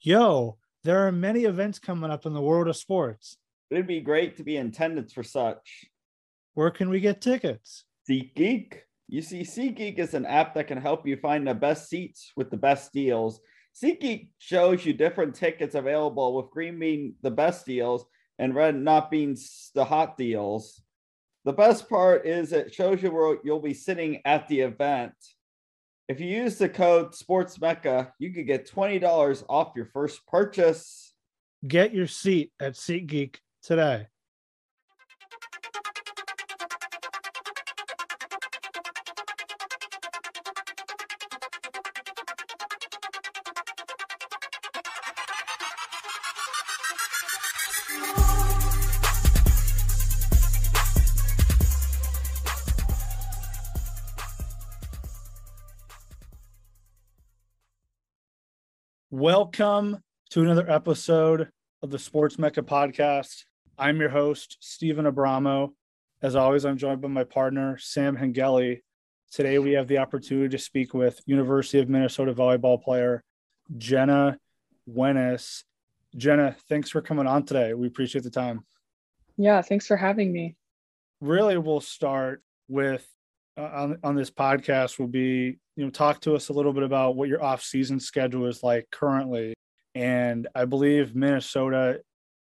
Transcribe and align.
Yo, 0.00 0.56
there 0.84 1.06
are 1.08 1.12
many 1.12 1.42
events 1.42 1.80
coming 1.80 2.10
up 2.10 2.24
in 2.24 2.32
the 2.32 2.40
world 2.40 2.68
of 2.68 2.76
sports. 2.76 3.36
It'd 3.68 3.88
be 3.88 4.00
great 4.00 4.36
to 4.36 4.44
be 4.44 4.56
in 4.56 4.68
attendance 4.68 5.12
for 5.12 5.24
such. 5.24 5.86
Where 6.54 6.70
can 6.70 6.88
we 6.88 7.00
get 7.00 7.20
tickets? 7.20 7.84
SeatGeek. 8.08 8.74
You 9.08 9.22
see, 9.22 9.40
SeatGeek 9.40 9.98
is 9.98 10.14
an 10.14 10.24
app 10.24 10.54
that 10.54 10.68
can 10.68 10.80
help 10.80 11.04
you 11.04 11.16
find 11.16 11.48
the 11.48 11.54
best 11.54 11.88
seats 11.88 12.32
with 12.36 12.48
the 12.48 12.56
best 12.56 12.92
deals. 12.92 13.40
SeatGeek 13.74 14.28
shows 14.38 14.86
you 14.86 14.92
different 14.92 15.34
tickets 15.34 15.74
available, 15.74 16.36
with 16.36 16.50
green 16.50 16.78
being 16.78 17.14
the 17.22 17.30
best 17.32 17.66
deals 17.66 18.04
and 18.38 18.54
red 18.54 18.76
not 18.76 19.10
being 19.10 19.36
the 19.74 19.84
hot 19.84 20.16
deals. 20.16 20.80
The 21.44 21.52
best 21.52 21.88
part 21.88 22.24
is 22.24 22.52
it 22.52 22.72
shows 22.72 23.02
you 23.02 23.10
where 23.10 23.38
you'll 23.42 23.58
be 23.58 23.74
sitting 23.74 24.20
at 24.24 24.46
the 24.46 24.60
event. 24.60 25.14
If 26.08 26.20
you 26.20 26.26
use 26.26 26.56
the 26.56 26.70
code 26.70 27.12
SportsMecca, 27.12 28.12
you 28.18 28.32
could 28.32 28.46
get 28.46 28.70
$20 28.70 29.44
off 29.46 29.72
your 29.76 29.84
first 29.84 30.26
purchase. 30.26 31.12
Get 31.66 31.92
your 31.92 32.06
seat 32.06 32.52
at 32.58 32.72
SeatGeek 32.72 33.36
today. 33.62 34.06
Welcome 59.18 59.98
to 60.30 60.42
another 60.42 60.70
episode 60.70 61.48
of 61.82 61.90
the 61.90 61.98
Sports 61.98 62.38
Mecca 62.38 62.62
podcast. 62.62 63.46
I'm 63.76 63.98
your 63.98 64.10
host, 64.10 64.58
Steven 64.60 65.06
Abramo. 65.06 65.70
As 66.22 66.36
always, 66.36 66.64
I'm 66.64 66.76
joined 66.76 67.00
by 67.00 67.08
my 67.08 67.24
partner, 67.24 67.78
Sam 67.78 68.16
Hengeli. 68.16 68.82
Today, 69.32 69.58
we 69.58 69.72
have 69.72 69.88
the 69.88 69.98
opportunity 69.98 70.48
to 70.50 70.62
speak 70.62 70.94
with 70.94 71.20
University 71.26 71.80
of 71.80 71.88
Minnesota 71.88 72.32
volleyball 72.32 72.80
player 72.80 73.24
Jenna 73.76 74.38
Wenaas. 74.88 75.64
Jenna, 76.16 76.54
thanks 76.68 76.88
for 76.88 77.02
coming 77.02 77.26
on 77.26 77.42
today. 77.42 77.74
We 77.74 77.88
appreciate 77.88 78.22
the 78.22 78.30
time. 78.30 78.64
Yeah, 79.36 79.62
thanks 79.62 79.88
for 79.88 79.96
having 79.96 80.32
me. 80.32 80.54
Really, 81.20 81.58
we'll 81.58 81.80
start 81.80 82.40
with 82.68 83.04
on, 83.58 83.98
on 84.04 84.14
this 84.14 84.30
podcast 84.30 84.98
will 84.98 85.08
be 85.08 85.58
you 85.76 85.84
know 85.84 85.90
talk 85.90 86.20
to 86.20 86.34
us 86.34 86.48
a 86.48 86.52
little 86.52 86.72
bit 86.72 86.82
about 86.82 87.16
what 87.16 87.28
your 87.28 87.42
off 87.42 87.62
season 87.62 87.98
schedule 88.00 88.46
is 88.46 88.62
like 88.62 88.86
currently. 88.90 89.54
And 89.94 90.46
i 90.54 90.64
believe 90.64 91.14
minnesota 91.14 92.00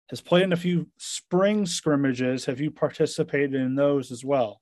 has 0.10 0.22
played 0.22 0.44
in 0.44 0.54
a 0.54 0.58
few 0.58 0.88
spring 0.98 1.66
scrimmages. 1.66 2.46
Have 2.46 2.60
you 2.60 2.70
participated 2.70 3.56
in 3.56 3.76
those 3.76 4.12
as 4.12 4.24
well? 4.24 4.62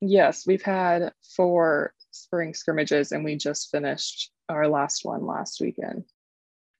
Yes 0.00 0.44
we've 0.46 0.62
had 0.62 1.12
four 1.36 1.92
spring 2.10 2.54
scrimmages 2.54 3.12
and 3.12 3.24
we 3.24 3.36
just 3.36 3.70
finished 3.70 4.30
our 4.48 4.68
last 4.68 5.04
one 5.04 5.26
last 5.26 5.60
weekend. 5.60 6.04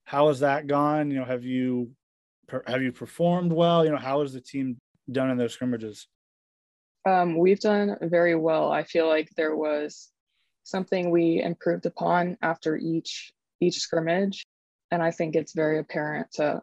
How 0.05 0.27
has 0.27 0.39
that 0.41 0.67
gone? 0.67 1.11
You 1.11 1.19
know 1.19 1.25
have 1.25 1.43
you 1.43 1.91
have 2.67 2.81
you 2.81 2.91
performed 2.91 3.51
well? 3.51 3.85
You 3.85 3.91
know 3.91 3.97
how 3.97 4.21
has 4.21 4.33
the 4.33 4.41
team 4.41 4.77
done 5.11 5.29
in 5.29 5.37
those 5.37 5.53
scrimmages 5.53 6.07
um, 7.05 7.37
we've 7.37 7.59
done 7.59 7.97
very 8.01 8.35
well. 8.35 8.71
I 8.71 8.83
feel 8.83 9.07
like 9.07 9.29
there 9.35 9.55
was 9.55 10.09
something 10.63 11.11
we 11.11 11.41
improved 11.41 11.85
upon 11.85 12.37
after 12.41 12.75
each 12.75 13.31
each 13.61 13.79
scrimmage, 13.79 14.45
and 14.91 15.01
I 15.01 15.11
think 15.11 15.35
it's 15.35 15.53
very 15.53 15.79
apparent 15.79 16.31
to 16.33 16.61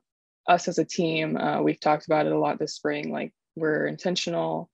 us 0.49 0.69
as 0.69 0.79
a 0.79 0.85
team. 0.85 1.37
Uh, 1.37 1.63
we've 1.63 1.81
talked 1.81 2.07
about 2.07 2.27
it 2.27 2.33
a 2.33 2.39
lot 2.39 2.59
this 2.59 2.75
spring. 2.75 3.13
Like 3.13 3.33
we're 3.57 3.87
intentional, 3.87 4.69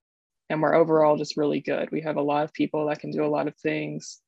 and 0.48 0.62
we're 0.62 0.74
overall 0.74 1.16
just 1.16 1.36
really 1.36 1.60
good. 1.60 1.90
We 1.90 2.00
have 2.00 2.16
a 2.16 2.22
lot 2.22 2.44
of 2.44 2.52
people 2.52 2.86
that 2.86 3.00
can 3.00 3.10
do 3.10 3.24
a 3.24 3.28
lot 3.28 3.46
of 3.46 3.56
things, 3.56 4.20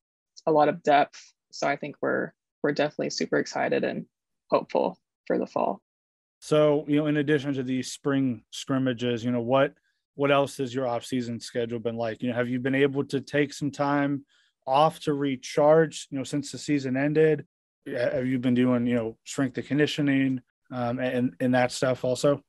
a 0.47 0.53
lot 0.53 0.69
of 0.69 0.83
depth. 0.83 1.21
So 1.53 1.67
I 1.67 1.77
think 1.77 1.97
we're 2.03 2.33
we're 2.62 2.73
definitely 2.73 3.11
super 3.11 3.39
excited 3.39 3.83
and 3.83 4.05
hopeful 4.50 4.99
for 5.27 5.39
the 5.39 5.47
fall. 5.47 5.81
So 6.41 6.84
you 6.87 6.97
know, 6.97 7.06
in 7.06 7.17
addition 7.17 7.55
to 7.55 7.62
these 7.62 7.91
spring 7.91 8.43
scrimmages, 8.50 9.25
you 9.25 9.31
know 9.31 9.41
what 9.41 9.75
what 10.20 10.31
else 10.31 10.58
has 10.58 10.75
your 10.75 10.86
off 10.86 11.03
season 11.03 11.41
schedule 11.41 11.78
been 11.78 11.97
like? 11.97 12.20
You 12.20 12.28
know, 12.28 12.34
have 12.34 12.50
you 12.50 12.60
been 12.60 12.75
able 12.75 13.04
to 13.04 13.22
take 13.22 13.54
some 13.54 13.70
time 13.70 14.26
off 14.66 15.00
to 15.00 15.14
recharge? 15.14 16.08
You 16.10 16.19
know, 16.19 16.25
since 16.25 16.53
the 16.53 16.58
season 16.58 16.94
ended, 16.94 17.47
have 17.86 18.26
you 18.26 18.38
been 18.38 18.53
doing 18.53 18.86
you 18.86 18.97
know 18.97 19.16
strength 19.25 19.56
and 19.56 19.66
conditioning 19.66 20.42
um, 20.70 20.98
and 20.98 21.34
and 21.41 21.54
that 21.54 21.72
stuff 21.72 22.04
also? 22.04 22.42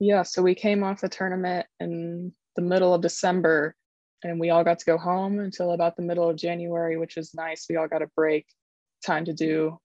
Yeah, 0.00 0.22
so 0.22 0.42
we 0.42 0.54
came 0.54 0.84
off 0.84 1.00
the 1.00 1.08
tournament 1.08 1.66
in 1.80 2.34
the 2.56 2.62
middle 2.62 2.92
of 2.92 3.00
December, 3.00 3.74
and 4.22 4.38
we 4.38 4.50
all 4.50 4.62
got 4.62 4.78
to 4.80 4.84
go 4.84 4.98
home 4.98 5.38
until 5.38 5.72
about 5.72 5.96
the 5.96 6.02
middle 6.02 6.28
of 6.28 6.36
January, 6.36 6.98
which 6.98 7.16
is 7.16 7.32
nice. 7.32 7.64
We 7.70 7.76
all 7.76 7.88
got 7.88 8.02
a 8.02 8.10
break, 8.14 8.44
time 9.02 9.24
to 9.24 9.32
do 9.32 9.78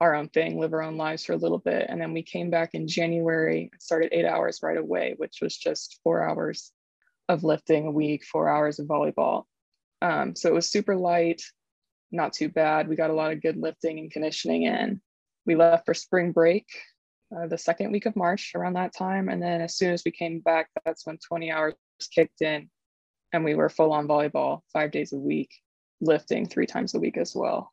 our 0.00 0.14
own 0.14 0.28
thing, 0.28 0.58
live 0.58 0.72
our 0.72 0.82
own 0.82 0.96
lives 0.96 1.24
for 1.24 1.34
a 1.34 1.38
little 1.38 1.58
bit. 1.58 1.86
And 1.88 2.00
then 2.00 2.12
we 2.12 2.22
came 2.22 2.50
back 2.50 2.70
in 2.72 2.88
January, 2.88 3.70
started 3.78 4.12
eight 4.12 4.24
hours 4.24 4.60
right 4.62 4.78
away, 4.78 5.14
which 5.18 5.38
was 5.42 5.56
just 5.56 6.00
four 6.02 6.26
hours 6.26 6.72
of 7.28 7.44
lifting 7.44 7.86
a 7.86 7.90
week, 7.90 8.24
four 8.24 8.48
hours 8.48 8.78
of 8.78 8.86
volleyball. 8.86 9.44
Um, 10.02 10.34
so 10.34 10.48
it 10.48 10.54
was 10.54 10.70
super 10.70 10.96
light, 10.96 11.42
not 12.10 12.32
too 12.32 12.48
bad. 12.48 12.88
We 12.88 12.96
got 12.96 13.10
a 13.10 13.14
lot 13.14 13.32
of 13.32 13.42
good 13.42 13.58
lifting 13.58 13.98
and 13.98 14.10
conditioning 14.10 14.62
in. 14.62 15.00
We 15.44 15.54
left 15.54 15.84
for 15.84 15.94
spring 15.94 16.32
break 16.32 16.66
uh, 17.36 17.46
the 17.46 17.58
second 17.58 17.92
week 17.92 18.06
of 18.06 18.16
March 18.16 18.52
around 18.54 18.74
that 18.74 18.94
time. 18.96 19.28
And 19.28 19.42
then 19.42 19.60
as 19.60 19.76
soon 19.76 19.92
as 19.92 20.02
we 20.04 20.10
came 20.10 20.40
back, 20.40 20.68
that's 20.84 21.06
when 21.06 21.18
20 21.28 21.52
hours 21.52 21.74
kicked 22.14 22.40
in 22.40 22.70
and 23.32 23.44
we 23.44 23.54
were 23.54 23.68
full 23.68 23.92
on 23.92 24.08
volleyball 24.08 24.60
five 24.72 24.90
days 24.90 25.12
a 25.12 25.18
week, 25.18 25.50
lifting 26.00 26.46
three 26.46 26.66
times 26.66 26.94
a 26.94 27.00
week 27.00 27.16
as 27.16 27.34
well. 27.34 27.72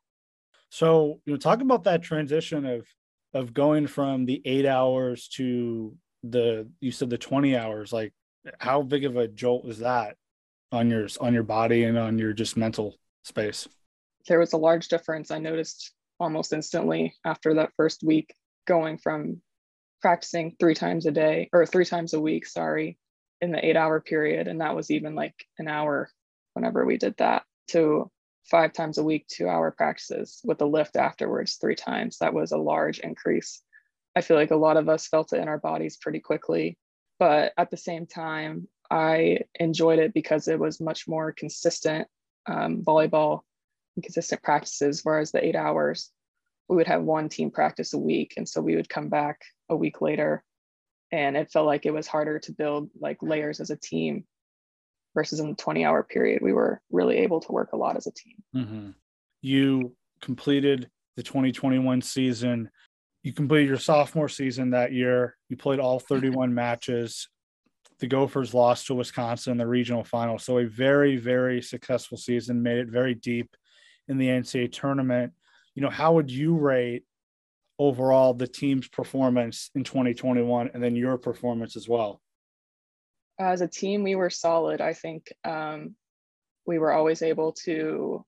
So, 0.70 1.20
you 1.24 1.32
know, 1.32 1.38
talk 1.38 1.60
about 1.60 1.84
that 1.84 2.02
transition 2.02 2.66
of 2.66 2.86
of 3.34 3.52
going 3.52 3.86
from 3.86 4.24
the 4.24 4.40
eight 4.44 4.66
hours 4.66 5.28
to 5.28 5.94
the 6.22 6.68
you 6.80 6.90
said 6.90 7.10
the 7.10 7.18
20 7.18 7.56
hours. 7.56 7.92
Like, 7.92 8.12
how 8.58 8.82
big 8.82 9.04
of 9.04 9.16
a 9.16 9.28
jolt 9.28 9.64
was 9.64 9.78
that 9.78 10.16
on 10.72 10.90
your 10.90 11.08
on 11.20 11.34
your 11.34 11.42
body 11.42 11.84
and 11.84 11.98
on 11.98 12.18
your 12.18 12.32
just 12.32 12.56
mental 12.56 12.96
space? 13.24 13.68
There 14.26 14.38
was 14.38 14.52
a 14.52 14.58
large 14.58 14.88
difference. 14.88 15.30
I 15.30 15.38
noticed 15.38 15.92
almost 16.20 16.52
instantly 16.52 17.14
after 17.24 17.54
that 17.54 17.72
first 17.76 18.02
week, 18.02 18.34
going 18.66 18.98
from 18.98 19.40
practicing 20.00 20.54
three 20.58 20.74
times 20.74 21.06
a 21.06 21.10
day 21.10 21.48
or 21.52 21.66
three 21.66 21.84
times 21.84 22.14
a 22.14 22.20
week, 22.20 22.46
sorry, 22.46 22.98
in 23.40 23.52
the 23.52 23.64
eight 23.64 23.76
hour 23.76 24.00
period. 24.00 24.48
And 24.48 24.60
that 24.60 24.76
was 24.76 24.90
even 24.90 25.14
like 25.14 25.34
an 25.58 25.68
hour 25.68 26.10
whenever 26.54 26.84
we 26.84 26.98
did 26.98 27.16
that 27.18 27.44
to 27.68 28.10
five 28.50 28.72
times 28.72 28.98
a 28.98 29.04
week, 29.04 29.26
two 29.28 29.48
hour 29.48 29.70
practices 29.70 30.40
with 30.44 30.60
a 30.60 30.66
lift 30.66 30.96
afterwards, 30.96 31.56
three 31.56 31.74
times. 31.74 32.18
That 32.18 32.34
was 32.34 32.52
a 32.52 32.58
large 32.58 32.98
increase. 33.00 33.62
I 34.16 34.20
feel 34.20 34.36
like 34.36 34.50
a 34.50 34.56
lot 34.56 34.76
of 34.76 34.88
us 34.88 35.06
felt 35.06 35.32
it 35.32 35.40
in 35.40 35.48
our 35.48 35.58
bodies 35.58 35.96
pretty 35.96 36.20
quickly. 36.20 36.78
But 37.18 37.52
at 37.56 37.70
the 37.70 37.76
same 37.76 38.06
time, 38.06 38.68
I 38.90 39.40
enjoyed 39.54 39.98
it 39.98 40.14
because 40.14 40.48
it 40.48 40.58
was 40.58 40.80
much 40.80 41.06
more 41.06 41.32
consistent 41.32 42.08
um, 42.46 42.82
volleyball 42.82 43.40
and 43.96 44.02
consistent 44.02 44.42
practices. 44.42 45.00
Whereas 45.02 45.30
the 45.30 45.44
eight 45.44 45.56
hours, 45.56 46.10
we 46.68 46.76
would 46.76 46.86
have 46.86 47.02
one 47.02 47.28
team 47.28 47.50
practice 47.50 47.92
a 47.92 47.98
week. 47.98 48.34
And 48.36 48.48
so 48.48 48.60
we 48.60 48.76
would 48.76 48.88
come 48.88 49.08
back 49.08 49.42
a 49.68 49.76
week 49.76 50.00
later 50.00 50.42
and 51.10 51.36
it 51.36 51.50
felt 51.50 51.66
like 51.66 51.86
it 51.86 51.94
was 51.94 52.06
harder 52.06 52.38
to 52.38 52.52
build 52.52 52.90
like 53.00 53.18
layers 53.22 53.60
as 53.60 53.70
a 53.70 53.76
team 53.76 54.24
versus 55.18 55.40
in 55.40 55.48
the 55.50 55.56
20 55.56 55.84
hour 55.84 56.04
period, 56.04 56.40
we 56.40 56.52
were 56.52 56.80
really 56.92 57.16
able 57.18 57.40
to 57.40 57.50
work 57.50 57.72
a 57.72 57.76
lot 57.76 57.96
as 57.96 58.06
a 58.06 58.12
team. 58.12 58.34
Mm-hmm. 58.54 58.90
You 59.42 59.96
completed 60.20 60.88
the 61.16 61.24
2021 61.24 62.02
season. 62.02 62.70
You 63.24 63.32
completed 63.32 63.66
your 63.66 63.78
sophomore 63.78 64.28
season 64.28 64.70
that 64.70 64.92
year. 64.92 65.36
You 65.48 65.56
played 65.56 65.80
all 65.80 65.98
31 66.12 66.54
matches. 66.54 67.28
The 67.98 68.06
Gophers 68.06 68.54
lost 68.54 68.86
to 68.86 68.94
Wisconsin 68.94 69.50
in 69.50 69.58
the 69.58 69.66
regional 69.66 70.04
final. 70.04 70.38
So, 70.38 70.58
a 70.58 70.66
very, 70.66 71.16
very 71.16 71.60
successful 71.62 72.16
season, 72.16 72.62
made 72.62 72.78
it 72.78 72.86
very 72.86 73.16
deep 73.16 73.56
in 74.06 74.18
the 74.18 74.28
NCAA 74.28 74.70
tournament. 74.70 75.32
You 75.74 75.82
know, 75.82 75.90
how 75.90 76.12
would 76.12 76.30
you 76.30 76.56
rate 76.56 77.02
overall 77.76 78.34
the 78.34 78.46
team's 78.46 78.86
performance 78.86 79.70
in 79.74 79.82
2021 79.82 80.70
and 80.72 80.80
then 80.80 80.94
your 80.94 81.18
performance 81.18 81.74
as 81.74 81.88
well? 81.88 82.20
As 83.38 83.60
a 83.60 83.68
team, 83.68 84.02
we 84.02 84.14
were 84.14 84.30
solid. 84.30 84.80
I 84.80 84.92
think 84.94 85.32
um, 85.44 85.94
we 86.66 86.78
were 86.78 86.92
always 86.92 87.22
able 87.22 87.52
to 87.64 88.24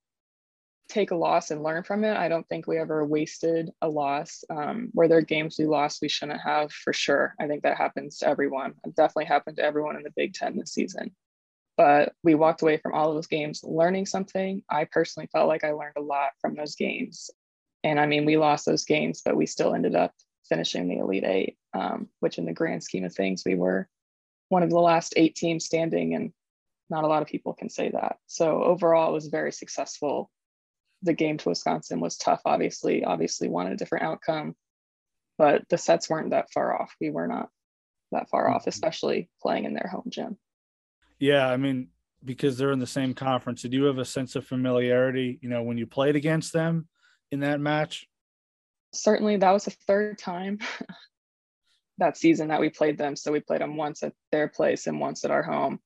take 0.89 1.11
a 1.13 1.17
loss 1.17 1.51
and 1.51 1.63
learn 1.63 1.85
from 1.85 2.05
it. 2.05 2.17
I 2.17 2.29
don't 2.29 2.47
think 2.49 2.67
we 2.67 2.79
ever 2.79 3.05
wasted 3.05 3.71
a 3.81 3.89
loss. 3.89 4.45
Um, 4.51 4.91
were 4.93 5.09
there 5.09 5.23
games 5.23 5.57
we 5.59 5.67
lost 5.67 6.03
we 6.03 6.09
shouldn't 6.09 6.41
have 6.41 6.73
for 6.73 6.93
sure? 6.93 7.35
I 7.41 7.47
think 7.47 7.63
that 7.63 7.77
happens 7.77 8.19
to 8.19 8.29
everyone. 8.29 8.75
It 8.85 8.97
definitely 8.97 9.27
happened 9.27 9.57
to 9.57 9.65
everyone 9.65 9.97
in 9.97 10.03
the 10.03 10.13
Big 10.17 10.35
Ten 10.35 10.57
this 10.57 10.73
season. 10.73 11.15
But 11.77 12.13
we 12.23 12.35
walked 12.35 12.63
away 12.63 12.77
from 12.77 12.93
all 12.93 13.09
of 13.09 13.15
those 13.15 13.29
games 13.29 13.63
learning 13.65 14.07
something. 14.07 14.63
I 14.69 14.85
personally 14.85 15.29
felt 15.33 15.49
like 15.49 15.65
I 15.65 15.73
learned 15.73 15.95
a 15.97 16.03
lot 16.03 16.31
from 16.41 16.55
those 16.55 16.75
games. 16.75 17.31
And 17.85 17.99
I 17.99 18.07
mean, 18.07 18.27
we 18.27 18.37
lost 18.37 18.67
those 18.67 18.85
games, 18.85 19.23
but 19.25 19.37
we 19.37 19.47
still 19.47 19.75
ended 19.75 19.95
up 19.95 20.13
finishing 20.49 20.89
the 20.89 20.99
Elite 20.99 21.25
Eight, 21.25 21.57
um, 21.73 22.09
which 22.19 22.37
in 22.37 22.45
the 22.45 22.53
grand 22.53 22.83
scheme 22.83 23.05
of 23.05 23.15
things, 23.15 23.45
we 23.47 23.55
were 23.55 23.89
one 24.51 24.63
of 24.63 24.71
the 24.71 24.79
last 24.79 25.15
eight 25.17 25.37
teams 25.37 25.65
standing, 25.65 26.15
and 26.15 26.33
not 26.91 27.05
a 27.05 27.07
lot 27.07 27.23
of 27.23 27.29
people 27.29 27.55
can 27.55 27.71
say 27.71 27.91
that. 27.91 28.17
So 28.27 28.63
overall, 28.63 29.11
it 29.11 29.15
was 29.15 29.29
very 29.29 29.53
successful. 29.53 30.31
The 31.03 31.15
game 31.15 31.39
to 31.39 31.49
Wisconsin 31.49 32.01
was 32.01 32.19
tough, 32.19 32.43
obviously, 32.45 33.05
obviously 33.05 33.49
wanted 33.49 33.73
a 33.73 33.77
different 33.77 34.05
outcome, 34.05 34.55
but 35.39 35.63
the 35.71 35.79
sets 35.79 36.11
weren't 36.11 36.31
that 36.31 36.53
far 36.53 36.83
off. 36.83 36.95
We 37.01 37.11
were 37.11 37.29
not 37.29 37.49
that 38.11 38.29
far 38.29 38.51
off, 38.51 38.63
mm-hmm. 38.63 38.71
especially 38.71 39.31
playing 39.41 39.65
in 39.65 39.75
their 39.75 39.89
home 39.91 40.09
gym. 40.09 40.37
Yeah, 41.21 41.49
I 41.49 41.57
mean, 41.57 41.89
because 42.25 42.59
they're 42.59 42.73
in 42.73 42.81
the 42.81 42.87
same 42.87 43.15
conference, 43.15 43.63
did 43.63 43.73
you 43.73 43.85
have 43.85 43.99
a 43.99 44.05
sense 44.05 44.35
of 44.35 44.47
familiarity, 44.47 45.39
you 45.43 45.49
know, 45.49 45.63
when 45.63 45.79
you 45.79 45.87
played 45.87 46.17
against 46.17 46.53
them 46.53 46.89
in 47.31 47.41
that 47.41 47.61
match? 47.61 48.07
Certainly, 48.93 49.37
that 49.37 49.53
was 49.53 49.67
the 49.67 49.77
third 49.87 50.19
time 50.19 50.59
that 52.01 52.17
season 52.17 52.49
that 52.49 52.61
we 52.61 52.71
played 52.71 52.99
them. 52.99 53.17
So 53.17 53.33
we 53.33 53.41
played 53.41 53.61
them 53.61 53.77
once 53.77 54.03
at 54.03 54.13
their 54.33 54.49
place 54.49 54.87
and 54.87 55.01
once 55.01 55.25
at 55.25 55.31
our 55.31 55.43
home. 55.43 55.79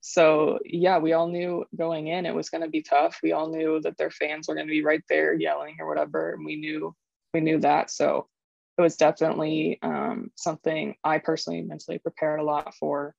So 0.00 0.58
yeah, 0.64 0.98
we 0.98 1.12
all 1.12 1.28
knew 1.28 1.64
going 1.76 2.06
in 2.06 2.26
it 2.26 2.34
was 2.34 2.50
going 2.50 2.62
to 2.62 2.68
be 2.68 2.82
tough. 2.82 3.18
We 3.22 3.32
all 3.32 3.48
knew 3.48 3.80
that 3.82 3.96
their 3.96 4.10
fans 4.10 4.46
were 4.46 4.54
going 4.54 4.66
to 4.66 4.70
be 4.70 4.84
right 4.84 5.02
there 5.08 5.34
yelling 5.34 5.76
or 5.80 5.88
whatever, 5.88 6.34
and 6.34 6.44
we 6.44 6.56
knew 6.56 6.94
we 7.34 7.40
knew 7.40 7.58
that. 7.60 7.90
So 7.90 8.28
it 8.76 8.82
was 8.82 8.96
definitely 8.96 9.78
um, 9.82 10.30
something 10.36 10.94
I 11.02 11.18
personally 11.18 11.62
mentally 11.62 11.98
prepared 11.98 12.38
a 12.38 12.44
lot 12.44 12.74
for 12.74 13.14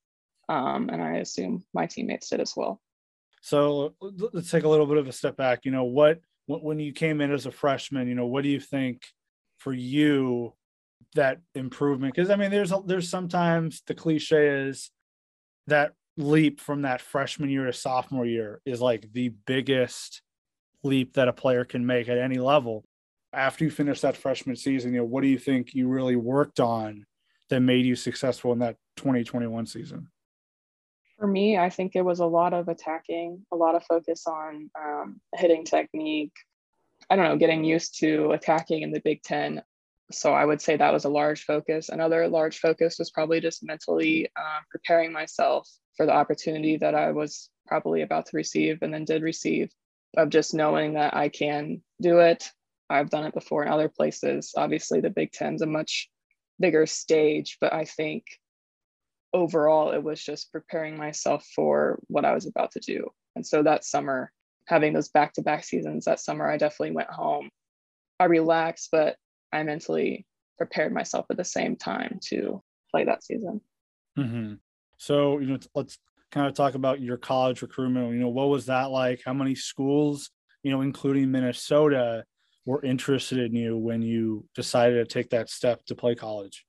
um, 0.50 0.90
and 0.90 1.02
I 1.02 1.18
assume 1.18 1.64
my 1.74 1.86
teammates 1.86 2.30
did 2.30 2.42
as 2.42 2.54
well. 2.58 2.82
So 3.42 3.94
let's 4.34 4.52
take 4.52 4.64
a 4.64 4.70
little 4.70 4.88
bit 4.88 4.98
of 4.98 5.08
a 5.08 5.14
step 5.14 5.38
back. 5.38 5.64
You 5.64 5.72
know, 5.72 5.86
what 5.86 6.20
when 6.48 6.80
you 6.80 6.92
came 6.92 7.22
in 7.22 7.32
as 7.32 7.46
a 7.46 7.52
freshman, 7.52 8.08
you 8.08 8.16
know, 8.16 8.26
what 8.26 8.44
do 8.44 8.50
you 8.50 8.60
think 8.60 9.04
for 9.60 9.72
you 9.72 10.54
that 11.16 11.40
improvement? 11.56 12.14
Because 12.14 12.30
I 12.30 12.36
mean, 12.36 12.52
there's 12.52 12.74
there's 12.86 13.10
sometimes 13.10 13.82
the 13.88 13.96
cliche 13.96 14.68
is 14.68 14.92
that 15.68 15.94
leap 16.18 16.60
from 16.60 16.82
that 16.82 17.02
freshman 17.02 17.50
year 17.50 17.66
to 17.66 17.74
sophomore 17.74 18.26
year 18.26 18.62
is 18.66 18.82
like 18.82 19.12
the 19.14 19.30
biggest 19.30 20.22
leap 20.84 21.14
that 21.14 21.28
a 21.28 21.34
player 21.34 21.64
can 21.66 21.86
make 21.86 22.10
at 22.10 22.18
any 22.18 22.38
level. 22.38 22.84
After 23.32 23.64
you 23.64 23.72
finish 23.72 24.02
that 24.02 24.18
freshman 24.18 24.56
season, 24.56 24.94
you 24.94 25.00
know, 25.00 25.06
what 25.06 25.22
do 25.22 25.28
you 25.28 25.38
think 25.38 25.74
you 25.74 25.88
really 25.88 26.16
worked 26.16 26.60
on 26.60 27.06
that 27.50 27.62
made 27.62 27.86
you 27.86 27.96
successful 27.96 28.52
in 28.54 28.60
that 28.60 28.76
2021 28.98 29.66
season? 29.66 30.08
For 31.18 31.28
me, 31.28 31.58
I 31.58 31.70
think 31.70 31.96
it 31.96 32.02
was 32.02 32.20
a 32.20 32.26
lot 32.26 32.54
of 32.54 32.70
attacking, 32.70 33.46
a 33.52 33.56
lot 33.56 33.76
of 33.76 33.84
focus 33.84 34.26
on 34.26 34.70
um, 34.80 35.22
hitting 35.36 35.66
technique. 35.66 36.34
I 37.10 37.16
don't 37.16 37.26
know, 37.26 37.38
getting 37.38 37.64
used 37.64 38.00
to 38.00 38.32
attacking 38.32 38.82
in 38.82 38.92
the 38.92 39.02
Big 39.02 39.22
Ten. 39.22 39.62
So 40.12 40.34
I 40.34 40.44
would 40.44 40.62
say 40.62 40.76
that 40.76 40.94
was 40.94 41.06
a 41.06 41.10
large 41.10 41.44
focus. 41.44 41.90
Another 41.90 42.28
large 42.28 42.60
focus 42.60 42.98
was 42.98 43.12
probably 43.12 43.40
just 43.42 43.64
mentally 43.64 44.28
uh, 44.36 44.60
preparing 44.72 45.12
myself 45.12 45.70
for 45.96 46.06
the 46.06 46.14
opportunity 46.14 46.78
that 46.78 46.96
I 46.96 47.12
was 47.12 47.50
probably 47.68 48.02
about 48.02 48.26
to 48.28 48.38
receive 48.38 48.80
and 48.82 48.94
then 48.94 49.06
did 49.06 49.22
receive, 49.22 49.70
of 50.18 50.30
just 50.30 50.54
knowing 50.54 50.94
that 50.94 51.16
I 51.16 51.30
can 51.30 51.82
do 52.02 52.20
it. 52.20 52.50
I've 52.90 53.12
done 53.12 53.26
it 53.26 53.36
before 53.36 53.64
in 53.64 53.72
other 53.72 53.90
places. 53.90 54.54
Obviously, 54.58 55.00
the 55.00 55.12
Big 55.12 55.32
Ten's 55.32 55.62
a 55.62 55.68
much 55.68 56.10
bigger 56.60 56.88
stage, 56.88 57.58
but 57.62 57.72
I 57.72 57.86
think 57.86 58.24
overall, 59.32 59.92
it 59.92 60.02
was 60.04 60.24
just 60.24 60.52
preparing 60.52 60.98
myself 60.98 61.46
for 61.56 62.00
what 62.08 62.26
I 62.26 62.34
was 62.34 62.48
about 62.48 62.72
to 62.72 62.80
do. 62.80 63.10
And 63.36 63.46
so 63.46 63.62
that 63.62 63.86
summer, 63.86 64.32
having 64.66 64.94
those 64.94 65.10
back 65.10 65.34
to 65.34 65.44
back 65.44 65.64
seasons, 65.64 66.06
that 66.06 66.20
summer, 66.20 66.50
I 66.50 66.58
definitely 66.58 66.96
went 66.96 67.12
home. 67.12 67.50
I 68.20 68.26
relaxed, 68.26 68.90
but 68.92 69.18
I 69.52 69.64
mentally 69.64 70.26
prepared 70.58 70.94
myself 70.94 71.26
at 71.30 71.38
the 71.38 71.44
same 71.44 71.76
time 71.76 72.20
to 72.30 72.62
play 72.92 73.06
that 73.06 73.24
season. 73.24 73.62
Mm-hmm. 74.18 74.56
So, 74.98 75.40
you 75.40 75.48
know, 75.48 75.60
let's 75.76 75.98
kind 76.32 76.48
of 76.48 76.54
talk 76.54 76.76
about 76.76 77.02
your 77.02 77.18
college 77.18 77.62
recruitment. 77.62 78.14
You 78.14 78.20
know, 78.20 78.30
what 78.30 78.50
was 78.50 78.66
that 78.68 78.92
like? 78.92 79.22
How 79.26 79.34
many 79.34 79.56
schools, 79.56 80.32
you 80.64 80.72
know, 80.72 80.82
including 80.82 81.32
Minnesota, 81.32 82.26
were 82.66 82.84
interested 82.84 83.40
in 83.40 83.56
you 83.56 83.78
when 83.78 84.02
you 84.02 84.46
decided 84.54 84.96
to 84.96 85.06
take 85.12 85.30
that 85.32 85.50
step 85.50 85.84
to 85.86 85.96
play 85.96 86.14
college? 86.14 86.66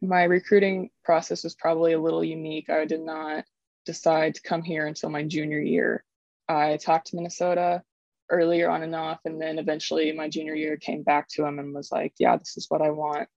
my 0.00 0.24
recruiting 0.24 0.90
process 1.04 1.44
was 1.44 1.54
probably 1.54 1.92
a 1.92 2.00
little 2.00 2.24
unique. 2.24 2.70
I 2.70 2.84
did 2.84 3.00
not 3.00 3.44
decide 3.84 4.34
to 4.34 4.42
come 4.42 4.62
here 4.62 4.86
until 4.86 5.10
my 5.10 5.22
junior 5.24 5.60
year. 5.60 6.04
I 6.48 6.78
talked 6.78 7.08
to 7.08 7.16
Minnesota 7.16 7.82
earlier 8.30 8.70
on 8.70 8.82
and 8.82 8.94
off, 8.94 9.20
and 9.24 9.40
then 9.40 9.58
eventually 9.58 10.12
my 10.12 10.28
junior 10.28 10.54
year 10.54 10.76
came 10.76 11.02
back 11.02 11.28
to 11.28 11.42
them 11.42 11.58
and 11.58 11.74
was 11.74 11.92
like, 11.92 12.14
yeah, 12.18 12.36
this 12.36 12.56
is 12.56 12.66
what 12.68 12.82
I 12.82 12.90
want. 12.90 13.28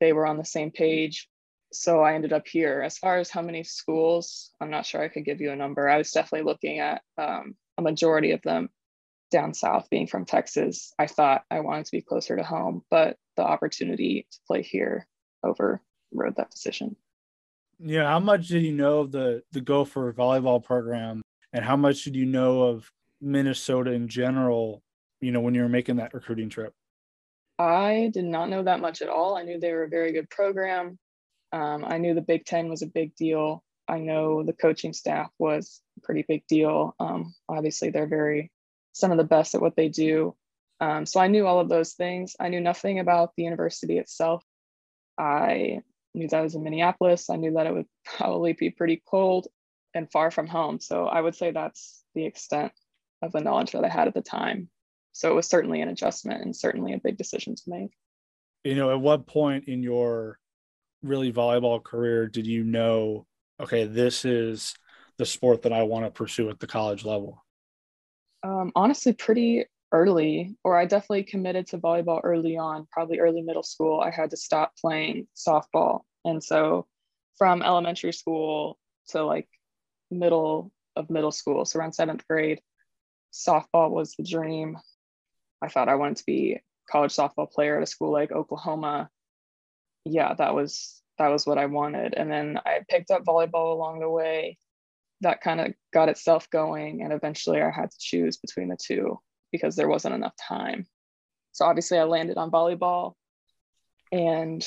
They 0.00 0.12
were 0.12 0.26
on 0.26 0.38
the 0.38 0.44
same 0.44 0.70
page. 0.70 1.28
So 1.72 2.00
I 2.00 2.14
ended 2.14 2.32
up 2.32 2.48
here. 2.48 2.80
As 2.82 2.96
far 2.96 3.18
as 3.18 3.30
how 3.30 3.42
many 3.42 3.62
schools, 3.62 4.52
I'm 4.60 4.70
not 4.70 4.86
sure 4.86 5.02
I 5.02 5.08
could 5.08 5.24
give 5.24 5.40
you 5.40 5.52
a 5.52 5.56
number. 5.56 5.88
I 5.88 5.98
was 5.98 6.10
definitely 6.12 6.46
looking 6.46 6.78
at 6.78 7.02
um, 7.18 7.54
a 7.76 7.82
majority 7.82 8.32
of 8.32 8.42
them 8.42 8.70
down 9.30 9.52
south, 9.52 9.90
being 9.90 10.06
from 10.06 10.24
Texas. 10.24 10.92
I 10.98 11.06
thought 11.06 11.42
I 11.50 11.60
wanted 11.60 11.84
to 11.86 11.92
be 11.92 12.00
closer 12.00 12.36
to 12.36 12.42
home, 12.42 12.82
but 12.90 13.16
the 13.36 13.42
opportunity 13.42 14.26
to 14.30 14.38
play 14.46 14.62
here 14.62 15.06
overrode 15.44 16.36
that 16.36 16.50
decision. 16.50 16.96
Yeah, 17.78 18.08
how 18.08 18.18
much 18.18 18.48
did 18.48 18.62
you 18.62 18.72
know 18.72 19.00
of 19.00 19.12
the 19.12 19.42
the 19.52 19.60
Gopher 19.60 20.12
volleyball 20.12 20.62
program, 20.62 21.22
and 21.52 21.64
how 21.64 21.76
much 21.76 22.02
did 22.04 22.16
you 22.16 22.26
know 22.26 22.62
of 22.62 22.90
Minnesota 23.20 23.92
in 23.92 24.08
general? 24.08 24.82
You 25.20 25.32
know, 25.32 25.40
when 25.40 25.54
you 25.54 25.62
were 25.62 25.68
making 25.68 25.96
that 25.96 26.14
recruiting 26.14 26.48
trip. 26.48 26.72
I 27.58 28.10
did 28.14 28.24
not 28.24 28.48
know 28.48 28.62
that 28.62 28.80
much 28.80 29.02
at 29.02 29.08
all. 29.08 29.36
I 29.36 29.42
knew 29.42 29.58
they 29.58 29.72
were 29.72 29.84
a 29.84 29.88
very 29.88 30.12
good 30.12 30.30
program. 30.30 30.98
Um, 31.52 31.84
I 31.84 31.98
knew 31.98 32.14
the 32.14 32.20
Big 32.20 32.44
Ten 32.44 32.68
was 32.68 32.82
a 32.82 32.86
big 32.86 33.16
deal. 33.16 33.64
I 33.88 33.98
know 33.98 34.44
the 34.44 34.52
coaching 34.52 34.92
staff 34.92 35.30
was 35.38 35.80
a 35.96 36.00
pretty 36.02 36.24
big 36.28 36.46
deal. 36.46 36.94
Um, 37.00 37.34
obviously, 37.48 37.90
they're 37.90 38.06
very 38.06 38.52
some 38.92 39.10
of 39.10 39.18
the 39.18 39.24
best 39.24 39.54
at 39.54 39.60
what 39.60 39.76
they 39.76 39.88
do. 39.88 40.36
Um, 40.80 41.06
so 41.06 41.20
I 41.20 41.28
knew 41.28 41.46
all 41.46 41.58
of 41.58 41.68
those 41.68 41.94
things. 41.94 42.36
I 42.38 42.48
knew 42.48 42.60
nothing 42.60 43.00
about 43.00 43.32
the 43.36 43.44
university 43.44 43.98
itself. 43.98 44.44
I 45.18 45.80
knew 46.14 46.28
that 46.28 46.36
I 46.38 46.42
was 46.42 46.54
in 46.54 46.62
Minneapolis. 46.62 47.30
I 47.30 47.36
knew 47.36 47.52
that 47.54 47.66
it 47.66 47.72
would 47.72 47.86
probably 48.04 48.52
be 48.52 48.70
pretty 48.70 49.02
cold 49.08 49.48
and 49.94 50.10
far 50.12 50.30
from 50.30 50.46
home. 50.46 50.80
So 50.80 51.06
I 51.06 51.20
would 51.20 51.34
say 51.34 51.50
that's 51.50 52.04
the 52.14 52.24
extent 52.24 52.72
of 53.22 53.32
the 53.32 53.40
knowledge 53.40 53.72
that 53.72 53.84
I 53.84 53.88
had 53.88 54.08
at 54.08 54.14
the 54.14 54.22
time. 54.22 54.68
So 55.12 55.30
it 55.30 55.34
was 55.34 55.48
certainly 55.48 55.80
an 55.80 55.88
adjustment 55.88 56.42
and 56.42 56.54
certainly 56.54 56.92
a 56.92 57.00
big 57.02 57.16
decision 57.16 57.54
to 57.54 57.62
make. 57.66 57.90
You 58.64 58.74
know, 58.74 58.90
at 58.90 59.00
what 59.00 59.26
point 59.26 59.64
in 59.66 59.82
your 59.82 60.38
really 61.02 61.32
volleyball 61.32 61.82
career 61.82 62.26
did 62.26 62.46
you 62.46 62.64
know, 62.64 63.26
okay, 63.60 63.84
this 63.84 64.24
is 64.24 64.74
the 65.16 65.26
sport 65.26 65.62
that 65.62 65.72
I 65.72 65.82
want 65.82 66.04
to 66.04 66.10
pursue 66.10 66.48
at 66.50 66.60
the 66.60 66.66
college 66.66 67.04
level? 67.04 67.44
Um, 68.42 68.72
honestly, 68.74 69.12
pretty 69.12 69.64
early, 69.92 70.56
or 70.64 70.78
I 70.78 70.84
definitely 70.84 71.24
committed 71.24 71.66
to 71.68 71.78
volleyball 71.78 72.20
early 72.22 72.56
on, 72.56 72.86
probably 72.90 73.18
early 73.18 73.42
middle 73.42 73.62
school. 73.62 74.00
I 74.00 74.10
had 74.10 74.30
to 74.30 74.36
stop 74.36 74.72
playing 74.80 75.26
softball. 75.36 76.02
And 76.24 76.42
so 76.42 76.86
from 77.36 77.62
elementary 77.62 78.12
school 78.12 78.78
to 79.08 79.24
like 79.24 79.48
middle 80.10 80.72
of 80.94 81.10
middle 81.10 81.32
school, 81.32 81.64
so 81.64 81.78
around 81.78 81.92
seventh 81.92 82.26
grade, 82.28 82.60
softball 83.32 83.90
was 83.90 84.14
the 84.14 84.24
dream. 84.24 84.78
I 85.62 85.68
thought 85.68 85.88
I 85.88 85.96
wanted 85.96 86.16
to 86.18 86.26
be 86.26 86.54
a 86.54 86.62
college 86.90 87.12
softball 87.12 87.50
player 87.50 87.76
at 87.76 87.82
a 87.82 87.86
school 87.86 88.12
like 88.12 88.32
Oklahoma. 88.32 89.10
Yeah, 90.04 90.34
that 90.34 90.54
was 90.54 91.02
that 91.18 91.28
was 91.28 91.46
what 91.46 91.58
I 91.58 91.66
wanted. 91.66 92.14
And 92.14 92.30
then 92.30 92.58
I 92.64 92.80
picked 92.88 93.10
up 93.10 93.24
volleyball 93.24 93.72
along 93.72 94.00
the 94.00 94.08
way. 94.08 94.56
That 95.20 95.40
kind 95.40 95.60
of 95.60 95.74
got 95.92 96.08
itself 96.08 96.48
going. 96.50 97.02
And 97.02 97.12
eventually 97.12 97.60
I 97.60 97.70
had 97.70 97.90
to 97.90 97.96
choose 97.98 98.36
between 98.36 98.68
the 98.68 98.76
two 98.80 99.18
because 99.50 99.74
there 99.74 99.88
wasn't 99.88 100.14
enough 100.14 100.34
time. 100.36 100.86
So 101.52 101.64
obviously 101.64 101.98
I 101.98 102.04
landed 102.04 102.36
on 102.36 102.52
volleyball 102.52 103.14
and 104.12 104.66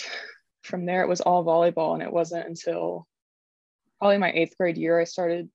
from 0.63 0.85
there 0.85 1.03
it 1.03 1.07
was 1.07 1.21
all 1.21 1.45
volleyball 1.45 1.93
and 1.93 2.03
it 2.03 2.11
wasn't 2.11 2.47
until 2.47 3.07
probably 3.99 4.17
my 4.17 4.31
eighth 4.31 4.57
grade 4.57 4.77
year 4.77 4.99
I 4.99 5.05
started 5.05 5.49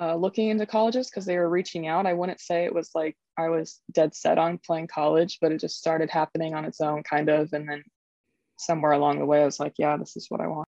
uh, 0.00 0.14
looking 0.16 0.48
into 0.48 0.66
colleges 0.66 1.08
because 1.08 1.26
they 1.26 1.36
were 1.36 1.48
reaching 1.48 1.86
out. 1.86 2.06
I 2.06 2.14
wouldn't 2.14 2.40
say 2.40 2.64
it 2.64 2.74
was 2.74 2.90
like 2.94 3.16
I 3.36 3.48
was 3.48 3.80
dead 3.92 4.14
set 4.14 4.38
on 4.38 4.58
playing 4.58 4.88
college, 4.88 5.38
but 5.40 5.52
it 5.52 5.60
just 5.60 5.78
started 5.78 6.10
happening 6.10 6.54
on 6.54 6.64
its 6.64 6.80
own 6.80 7.02
kind 7.02 7.28
of. 7.28 7.52
And 7.52 7.68
then 7.68 7.84
somewhere 8.58 8.92
along 8.92 9.18
the 9.18 9.26
way, 9.26 9.42
I 9.42 9.44
was 9.44 9.60
like, 9.60 9.74
yeah, 9.78 9.96
this 9.96 10.16
is 10.16 10.26
what 10.28 10.40
I 10.40 10.46
want. 10.46 10.68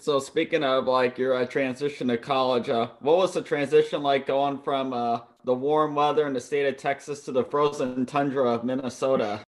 So 0.00 0.18
speaking 0.18 0.64
of 0.64 0.86
like 0.86 1.16
your 1.16 1.34
uh, 1.34 1.46
transition 1.46 2.08
to 2.08 2.18
college, 2.18 2.68
uh, 2.68 2.88
what 3.00 3.18
was 3.18 3.34
the 3.34 3.42
transition 3.42 4.02
like 4.02 4.26
going 4.26 4.58
from 4.58 4.92
uh, 4.92 5.20
the 5.44 5.54
warm 5.54 5.94
weather 5.94 6.26
in 6.26 6.32
the 6.32 6.40
state 6.40 6.66
of 6.66 6.76
Texas 6.76 7.22
to 7.24 7.32
the 7.32 7.44
frozen 7.44 8.04
tundra 8.04 8.50
of 8.50 8.64
Minnesota? 8.64 9.44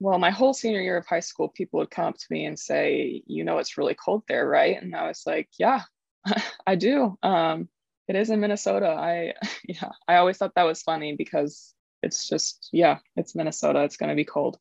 Well, 0.00 0.18
my 0.18 0.30
whole 0.30 0.52
senior 0.52 0.82
year 0.82 0.98
of 0.98 1.06
high 1.06 1.20
school, 1.20 1.48
people 1.48 1.80
would 1.80 1.90
come 1.90 2.04
up 2.04 2.18
to 2.18 2.26
me 2.30 2.44
and 2.44 2.58
say, 2.58 3.22
"You 3.26 3.42
know, 3.42 3.58
it's 3.58 3.76
really 3.78 3.94
cold 3.94 4.22
there, 4.28 4.46
right?" 4.46 4.80
And 4.80 4.94
I 4.94 5.08
was 5.08 5.22
like, 5.26 5.48
"Yeah, 5.58 5.82
I 6.66 6.76
do. 6.76 7.18
Um, 7.22 7.68
it 8.08 8.16
is 8.16 8.30
in 8.30 8.40
Minnesota." 8.40 8.88
I 8.88 9.34
yeah, 9.64 9.90
I 10.06 10.16
always 10.16 10.38
thought 10.38 10.54
that 10.56 10.64
was 10.64 10.82
funny 10.82 11.14
because 11.16 11.74
it's 12.02 12.28
just, 12.28 12.68
yeah, 12.72 12.98
it's 13.16 13.34
Minnesota. 13.34 13.82
It's 13.82 13.96
going 13.96 14.10
to 14.10 14.14
be 14.14 14.24
cold. 14.24 14.58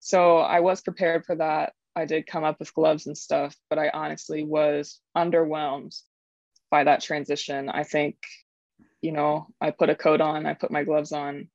So 0.00 0.38
I 0.38 0.60
was 0.60 0.80
prepared 0.80 1.24
for 1.24 1.36
that. 1.36 1.72
I 1.94 2.04
did 2.04 2.26
come 2.26 2.44
up 2.44 2.58
with 2.58 2.74
gloves 2.74 3.06
and 3.06 3.16
stuff, 3.16 3.56
but 3.70 3.78
I 3.78 3.88
honestly 3.88 4.44
was 4.44 5.00
underwhelmed 5.16 5.96
by 6.70 6.84
that 6.84 7.02
transition. 7.02 7.70
I 7.70 7.84
think, 7.84 8.16
you 9.00 9.12
know, 9.12 9.46
I 9.60 9.70
put 9.70 9.90
a 9.90 9.94
coat 9.94 10.20
on, 10.20 10.46
I 10.46 10.54
put 10.54 10.70
my 10.70 10.84
gloves 10.84 11.12
on, 11.12 11.48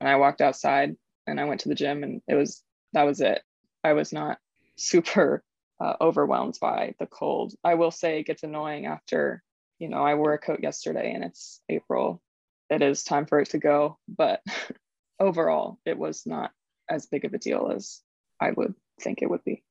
and 0.00 0.08
I 0.08 0.16
walked 0.16 0.40
outside 0.40 0.96
and 1.26 1.40
I 1.40 1.44
went 1.44 1.60
to 1.62 1.68
the 1.68 1.74
gym, 1.74 2.02
and 2.04 2.22
it 2.28 2.34
was 2.34 2.62
that 2.92 3.04
was 3.04 3.20
it. 3.20 3.42
I 3.82 3.92
was 3.94 4.12
not 4.12 4.38
super 4.76 5.42
uh, 5.80 5.94
overwhelmed 6.00 6.58
by 6.60 6.94
the 6.98 7.06
cold. 7.06 7.54
I 7.64 7.74
will 7.74 7.90
say 7.90 8.20
it 8.20 8.26
gets 8.26 8.42
annoying 8.42 8.86
after, 8.86 9.42
you 9.80 9.88
know, 9.88 10.04
I 10.04 10.14
wore 10.14 10.34
a 10.34 10.38
coat 10.38 10.60
yesterday 10.62 11.12
and 11.12 11.24
it's 11.24 11.60
April. 11.68 12.22
It 12.68 12.82
is 12.82 13.02
time 13.02 13.26
for 13.26 13.40
it 13.40 13.50
to 13.50 13.58
go. 13.58 13.98
But 14.06 14.42
overall, 15.18 15.80
it 15.84 15.98
was 15.98 16.22
not 16.26 16.52
as 16.88 17.06
big 17.06 17.24
of 17.24 17.34
a 17.34 17.38
deal 17.38 17.72
as 17.74 18.00
I 18.40 18.52
would 18.52 18.74
think 19.00 19.22
it 19.22 19.30
would 19.30 19.42
be. 19.42 19.64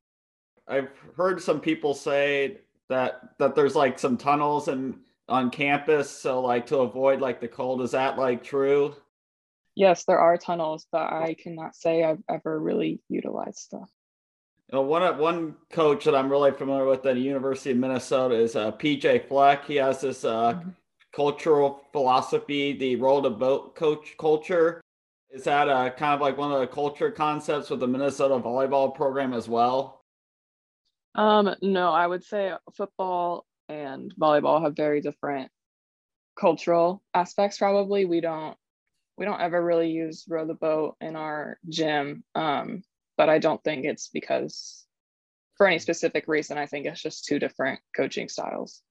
I've 0.67 0.89
heard 1.15 1.41
some 1.41 1.61
people 1.61 1.93
say 1.93 2.57
that 2.89 3.37
that 3.37 3.55
there's 3.55 3.75
like 3.75 3.97
some 3.97 4.17
tunnels 4.17 4.67
and 4.67 4.99
on 5.27 5.51
campus, 5.51 6.09
so 6.09 6.41
like 6.41 6.67
to 6.67 6.79
avoid 6.79 7.21
like 7.21 7.39
the 7.39 7.47
cold. 7.47 7.81
Is 7.81 7.91
that 7.91 8.17
like 8.17 8.43
true? 8.43 8.95
Yes, 9.75 10.03
there 10.05 10.19
are 10.19 10.37
tunnels, 10.37 10.87
but 10.91 11.13
I 11.13 11.35
cannot 11.35 11.75
say 11.75 12.03
I've 12.03 12.21
ever 12.27 12.59
really 12.59 13.01
utilized 13.09 13.71
them. 13.71 13.85
You 14.71 14.77
know, 14.77 14.81
one 14.83 15.17
one 15.17 15.55
coach 15.71 16.05
that 16.05 16.13
I'm 16.13 16.29
really 16.29 16.51
familiar 16.51 16.85
with 16.85 17.03
at 17.05 17.15
the 17.15 17.21
University 17.21 17.71
of 17.71 17.77
Minnesota 17.77 18.35
is 18.35 18.55
uh, 18.55 18.71
PJ 18.73 19.27
Fleck. 19.27 19.65
He 19.65 19.77
has 19.77 20.01
this 20.01 20.23
uh, 20.23 20.53
mm-hmm. 20.53 20.69
cultural 21.11 21.81
philosophy, 21.91 22.73
the 22.73 22.95
row 22.95 23.19
the 23.19 23.31
boat 23.31 23.75
coach 23.75 24.15
culture. 24.19 24.79
Is 25.31 25.43
that 25.45 25.69
uh, 25.69 25.89
kind 25.89 26.13
of 26.13 26.21
like 26.21 26.37
one 26.37 26.51
of 26.51 26.59
the 26.59 26.67
culture 26.67 27.09
concepts 27.09 27.71
with 27.71 27.79
the 27.79 27.87
Minnesota 27.87 28.35
volleyball 28.35 28.93
program 28.93 29.33
as 29.33 29.49
well? 29.49 30.03
Um, 31.15 31.55
no, 31.63 31.91
I 31.91 32.05
would 32.05 32.23
say 32.23 32.53
football 32.75 33.45
and 33.69 34.13
volleyball 34.19 34.61
have 34.61 34.75
very 34.75 35.01
different 35.01 35.49
cultural 36.39 37.01
aspects. 37.15 37.57
Probably 37.57 38.05
we 38.05 38.21
don't 38.21 38.55
we 39.17 39.25
don't 39.25 39.41
ever 39.41 39.63
really 39.63 39.89
use 39.89 40.25
row 40.29 40.45
the 40.45 40.53
boat 40.53 40.95
in 41.01 41.15
our 41.15 41.57
gym. 41.67 42.23
Um, 42.35 42.83
but 43.19 43.27
I 43.27 43.37
don't 43.37 43.61
think 43.65 43.83
it's 43.83 44.07
because 44.07 44.85
for 45.57 45.67
any 45.67 45.77
specific 45.77 46.29
reason. 46.29 46.57
I 46.57 46.65
think 46.65 46.85
it's 46.85 47.01
just 47.01 47.25
two 47.25 47.37
different 47.37 47.81
coaching 47.93 48.29
styles. 48.29 48.81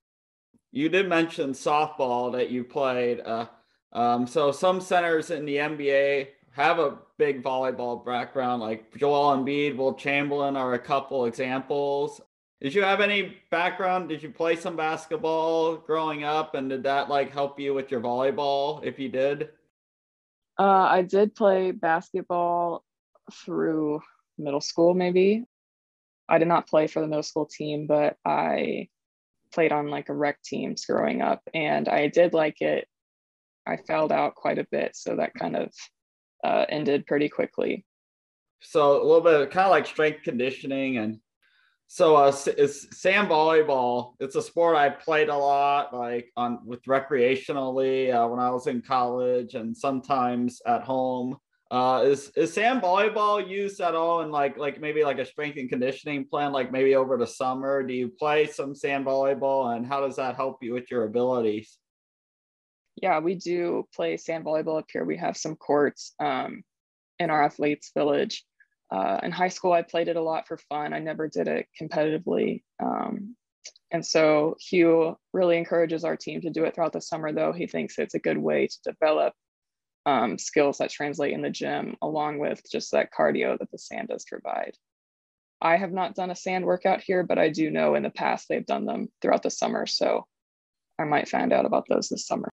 You 0.70 0.90
did 0.90 1.08
mention 1.08 1.52
softball 1.52 2.30
that 2.32 2.50
you 2.50 2.62
played. 2.62 3.20
Uh, 3.20 3.46
um, 3.94 4.26
so 4.26 4.52
some 4.52 4.82
centers 4.82 5.30
in 5.30 5.46
the 5.46 5.56
NBA 5.56 6.28
have 6.50 6.78
a 6.78 6.98
big 7.16 7.42
volleyball 7.42 8.04
background, 8.04 8.60
like 8.60 8.94
Joel 8.98 9.34
Embiid, 9.34 9.78
Wilt 9.78 9.98
Chamberlain 9.98 10.56
are 10.56 10.74
a 10.74 10.78
couple 10.78 11.24
examples. 11.24 12.20
Did 12.60 12.74
you 12.74 12.82
have 12.82 13.00
any 13.00 13.38
background? 13.50 14.10
Did 14.10 14.22
you 14.22 14.28
play 14.28 14.56
some 14.56 14.76
basketball 14.76 15.76
growing 15.76 16.24
up, 16.24 16.54
and 16.54 16.68
did 16.68 16.82
that 16.82 17.08
like 17.08 17.32
help 17.32 17.58
you 17.58 17.72
with 17.72 17.90
your 17.90 18.02
volleyball? 18.02 18.84
If 18.84 18.98
you 18.98 19.08
did, 19.08 19.48
uh, 20.58 20.86
I 20.90 21.00
did 21.00 21.34
play 21.34 21.70
basketball 21.70 22.84
through 23.32 24.02
middle 24.38 24.60
school, 24.60 24.94
maybe. 24.94 25.44
I 26.28 26.38
did 26.38 26.48
not 26.48 26.68
play 26.68 26.86
for 26.86 27.00
the 27.00 27.08
middle 27.08 27.22
school 27.22 27.46
team, 27.46 27.86
but 27.86 28.16
I 28.24 28.88
played 29.52 29.72
on 29.72 29.88
like 29.88 30.08
a 30.08 30.14
rec 30.14 30.42
teams 30.42 30.84
growing 30.84 31.22
up 31.22 31.40
and 31.54 31.88
I 31.88 32.08
did 32.08 32.34
like 32.34 32.60
it. 32.60 32.86
I 33.66 33.76
failed 33.76 34.12
out 34.12 34.34
quite 34.34 34.58
a 34.58 34.66
bit. 34.70 34.94
So 34.94 35.16
that 35.16 35.34
kind 35.34 35.56
of 35.56 35.72
uh, 36.44 36.66
ended 36.68 37.06
pretty 37.06 37.28
quickly. 37.28 37.84
So 38.60 39.02
a 39.02 39.04
little 39.04 39.20
bit 39.20 39.50
kind 39.50 39.66
of 39.66 39.70
like 39.70 39.86
strength 39.86 40.22
conditioning 40.22 40.98
and 40.98 41.18
so 41.90 42.16
uh, 42.16 42.36
it's 42.58 43.00
sand 43.00 43.30
volleyball. 43.30 44.12
It's 44.20 44.36
a 44.36 44.42
sport 44.42 44.76
I 44.76 44.90
played 44.90 45.30
a 45.30 45.36
lot, 45.36 45.94
like 45.94 46.30
on 46.36 46.60
with 46.66 46.84
recreationally 46.84 48.14
uh, 48.14 48.28
when 48.28 48.38
I 48.38 48.50
was 48.50 48.66
in 48.66 48.82
college 48.82 49.54
and 49.54 49.74
sometimes 49.74 50.60
at 50.66 50.82
home. 50.82 51.38
Uh, 51.70 52.02
is 52.06 52.30
is 52.34 52.52
sand 52.52 52.80
volleyball 52.80 53.46
used 53.46 53.80
at 53.80 53.94
all 53.94 54.22
in 54.22 54.30
like 54.30 54.56
like 54.56 54.80
maybe 54.80 55.04
like 55.04 55.18
a 55.18 55.24
strength 55.24 55.58
and 55.58 55.68
conditioning 55.68 56.26
plan, 56.26 56.50
like 56.50 56.72
maybe 56.72 56.94
over 56.94 57.18
the 57.18 57.26
summer? 57.26 57.82
Do 57.82 57.92
you 57.92 58.08
play 58.08 58.46
some 58.46 58.74
sand 58.74 59.04
volleyball, 59.04 59.76
and 59.76 59.86
how 59.86 60.00
does 60.00 60.16
that 60.16 60.36
help 60.36 60.62
you 60.62 60.72
with 60.72 60.90
your 60.90 61.04
abilities? 61.04 61.76
Yeah, 63.02 63.18
we 63.20 63.34
do 63.34 63.86
play 63.94 64.16
sand 64.16 64.44
volleyball 64.44 64.78
up 64.78 64.86
here. 64.90 65.04
We 65.04 65.18
have 65.18 65.36
some 65.36 65.56
courts 65.56 66.14
um, 66.18 66.62
in 67.18 67.30
our 67.30 67.44
athletes 67.44 67.90
village. 67.94 68.44
Uh, 68.90 69.20
in 69.22 69.30
high 69.30 69.48
school, 69.48 69.72
I 69.72 69.82
played 69.82 70.08
it 70.08 70.16
a 70.16 70.22
lot 70.22 70.48
for 70.48 70.56
fun. 70.56 70.94
I 70.94 70.98
never 70.98 71.28
did 71.28 71.48
it 71.48 71.66
competitively. 71.80 72.62
Um, 72.82 73.36
and 73.90 74.04
so 74.04 74.56
Hugh 74.58 75.16
really 75.34 75.58
encourages 75.58 76.04
our 76.04 76.16
team 76.16 76.40
to 76.40 76.50
do 76.50 76.64
it 76.64 76.74
throughout 76.74 76.94
the 76.94 77.00
summer, 77.00 77.32
though. 77.32 77.52
He 77.52 77.66
thinks 77.66 77.98
it's 77.98 78.14
a 78.14 78.18
good 78.18 78.38
way 78.38 78.66
to 78.66 78.92
develop 78.92 79.34
um, 80.08 80.38
skills 80.38 80.78
that 80.78 80.90
translate 80.90 81.34
in 81.34 81.42
the 81.42 81.50
gym, 81.50 81.94
along 82.00 82.38
with 82.38 82.62
just 82.70 82.92
that 82.92 83.10
cardio 83.12 83.58
that 83.58 83.70
the 83.70 83.78
sand 83.78 84.08
does 84.08 84.24
provide. 84.24 84.72
I 85.60 85.76
have 85.76 85.92
not 85.92 86.14
done 86.14 86.30
a 86.30 86.36
sand 86.36 86.64
workout 86.64 87.02
here, 87.02 87.22
but 87.22 87.38
I 87.38 87.50
do 87.50 87.70
know 87.70 87.94
in 87.94 88.04
the 88.04 88.10
past 88.10 88.46
they've 88.48 88.64
done 88.64 88.86
them 88.86 89.08
throughout 89.20 89.42
the 89.42 89.50
summer. 89.50 89.84
So 89.86 90.26
I 90.98 91.04
might 91.04 91.28
find 91.28 91.52
out 91.52 91.66
about 91.66 91.84
those 91.90 92.08
this 92.08 92.26
summer. 92.26 92.48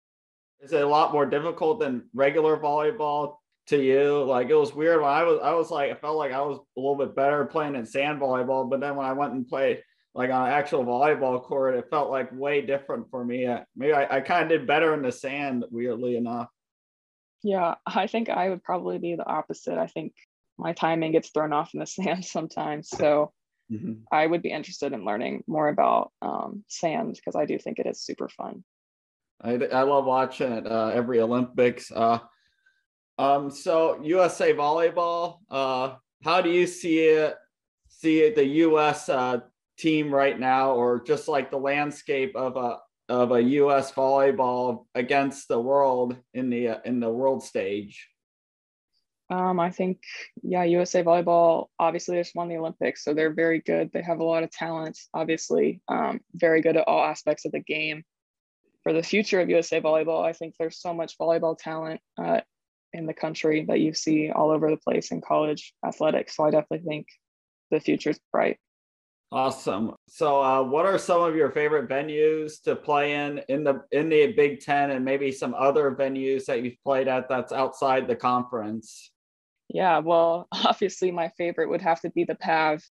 Is 0.61 0.73
it 0.73 0.82
a 0.82 0.88
lot 0.88 1.12
more 1.12 1.26
difficult 1.26 1.78
than 1.78 2.08
regular 2.12 2.56
volleyball 2.56 3.37
to 3.68 3.80
you? 3.80 4.25
Like 4.25 4.49
it 4.49 4.56
was 4.56 4.75
weird 4.75 5.00
when 5.00 5.11
I 5.11 5.23
was, 5.23 5.38
I 5.40 5.54
was 5.54 5.70
like, 5.70 5.92
I 5.92 5.94
felt 5.94 6.16
like 6.16 6.32
I 6.32 6.40
was 6.40 6.58
a 6.58 6.80
little 6.80 6.96
bit 6.96 7.14
better 7.14 7.44
playing 7.44 7.76
in 7.76 7.87
sand 7.87 8.20
volleyball, 8.20 8.68
but 8.68 8.80
then 8.80 8.96
when 8.96 9.06
I 9.06 9.12
went 9.12 9.34
and 9.34 9.46
played 9.46 9.80
like 10.12 10.30
on 10.30 10.46
an 10.46 10.52
actual 10.52 10.84
volleyball 10.84 11.40
court, 11.40 11.76
it 11.76 11.87
felt 11.88 12.11
like 12.11 12.32
way 12.32 12.62
different 12.62 13.08
for 13.11 13.25
me. 13.25 13.46
Maybe 13.76 13.92
I, 13.92 14.16
I 14.16 14.20
kind 14.23 14.42
of 14.42 14.49
did 14.49 14.66
better 14.66 14.92
in 14.94 15.02
the 15.02 15.12
sand, 15.12 15.64
weirdly 15.70 16.16
enough. 16.16 16.49
Yeah, 17.45 17.75
I 17.87 18.07
think 18.07 18.31
I 18.31 18.49
would 18.49 18.65
probably 18.65 18.99
be 18.99 19.17
the 19.17 19.27
opposite. 19.27 19.77
I 19.77 19.87
think 19.87 20.15
my 20.57 20.73
timing 20.73 21.13
gets 21.13 21.29
thrown 21.29 21.53
off 21.53 21.75
in 21.75 21.81
the 21.81 21.87
sand 21.87 22.25
sometimes. 22.25 22.89
So 22.89 23.33
mm-hmm. 23.71 23.93
I 24.11 24.27
would 24.27 24.43
be 24.43 24.51
interested 24.51 24.93
in 24.95 25.05
learning 25.05 25.45
more 25.47 25.69
about 25.69 26.11
um, 26.23 26.65
sand 26.69 27.15
because 27.15 27.37
I 27.37 27.45
do 27.45 27.59
think 27.59 27.79
it 27.79 27.87
is 27.87 28.01
super 28.01 28.31
fun. 28.31 28.65
I, 29.43 29.53
I 29.53 29.83
love 29.83 30.07
watching 30.07 30.53
it 30.53 30.67
uh, 30.67 30.89
every 30.95 31.21
Olympics. 31.21 31.93
Uh, 31.93 32.21
um, 33.19 33.51
so 33.51 34.01
USA 34.03 34.55
volleyball, 34.55 35.39
uh, 35.51 35.97
how 36.25 36.41
do 36.41 36.51
you 36.51 36.67
see 36.67 37.01
it? 37.01 37.37
See 37.89 38.31
the 38.31 38.45
U.S. 38.45 39.09
Uh, 39.09 39.41
team 39.77 40.13
right 40.13 40.39
now, 40.39 40.73
or 40.73 41.03
just 41.03 41.29
like 41.29 41.51
the 41.51 41.59
landscape 41.59 42.35
of 42.37 42.57
a 42.57 42.79
of 43.08 43.32
a 43.32 43.42
U.S. 43.42 43.92
volleyball 43.92 44.87
against 44.94 45.49
the 45.49 45.61
world 45.61 46.16
in 46.32 46.50
the 46.50 46.68
uh, 46.68 46.78
in 46.84 47.00
the 47.00 47.11
world 47.11 47.42
stage? 47.42 48.08
Um, 49.30 49.58
I 49.58 49.70
think 49.70 50.00
yeah, 50.42 50.64
USA 50.64 51.02
volleyball 51.02 51.66
obviously 51.78 52.18
just 52.18 52.34
won 52.34 52.49
the 52.49 52.58
Olympics, 52.58 53.04
so 53.04 53.14
they're 53.14 53.32
very 53.32 53.61
good. 53.61 53.90
They 53.92 54.02
have 54.02 54.20
a 54.20 54.25
lot 54.25 54.42
of 54.42 54.50
talent, 54.50 54.99
obviously, 55.12 55.80
um, 55.88 56.20
very 56.34 56.61
good 56.61 56.76
at 56.76 56.87
all 56.87 57.04
aspects 57.04 57.44
of 57.44 57.52
the 57.52 57.61
game. 57.61 58.04
For 58.82 58.92
the 58.92 59.02
future 59.02 59.40
of 59.40 59.49
USA 59.49 59.80
volleyball, 59.80 60.25
I 60.25 60.34
think 60.34 60.54
there's 60.58 60.78
so 60.78 60.92
much 60.92 61.18
volleyball 61.18 61.56
talent 61.56 62.00
uh, 62.18 62.42
in 62.92 63.06
the 63.06 63.14
country 63.14 63.64
that 63.66 63.80
you 63.80 63.94
see 63.94 64.30
all 64.30 64.50
over 64.50 64.70
the 64.70 64.76
place 64.76 65.11
in 65.11 65.23
college 65.23 65.73
athletics. 65.84 66.37
So 66.37 66.44
I 66.44 66.50
definitely 66.50 66.87
think 66.87 67.06
the 67.70 67.80
future 67.80 68.11
is 68.11 68.20
bright. 68.30 68.58
Awesome. 69.35 69.97
So, 70.07 70.41
uh, 70.41 70.62
what 70.62 70.87
are 70.87 70.97
some 70.97 71.21
of 71.21 71.35
your 71.35 71.50
favorite 71.50 71.88
venues 71.88 72.62
to 72.62 72.76
play 72.76 73.14
in 73.14 73.41
in 73.49 73.64
the 73.64 73.83
in 73.91 74.09
the 74.09 74.33
Big 74.33 74.61
Ten, 74.61 74.93
and 74.93 75.05
maybe 75.05 75.33
some 75.33 75.55
other 75.59 75.91
venues 75.91 76.45
that 76.45 76.62
you've 76.62 76.81
played 76.85 77.09
at 77.09 77.29
that's 77.29 77.50
outside 77.50 78.07
the 78.07 78.14
conference? 78.14 79.11
Yeah, 79.69 79.99
well, 79.99 80.47
obviously, 80.53 81.11
my 81.11 81.31
favorite 81.37 81.69
would 81.69 81.83
have 81.83 82.00
to 82.03 82.11
be 82.11 82.23
the 82.23 82.37
Pav. 82.37 82.85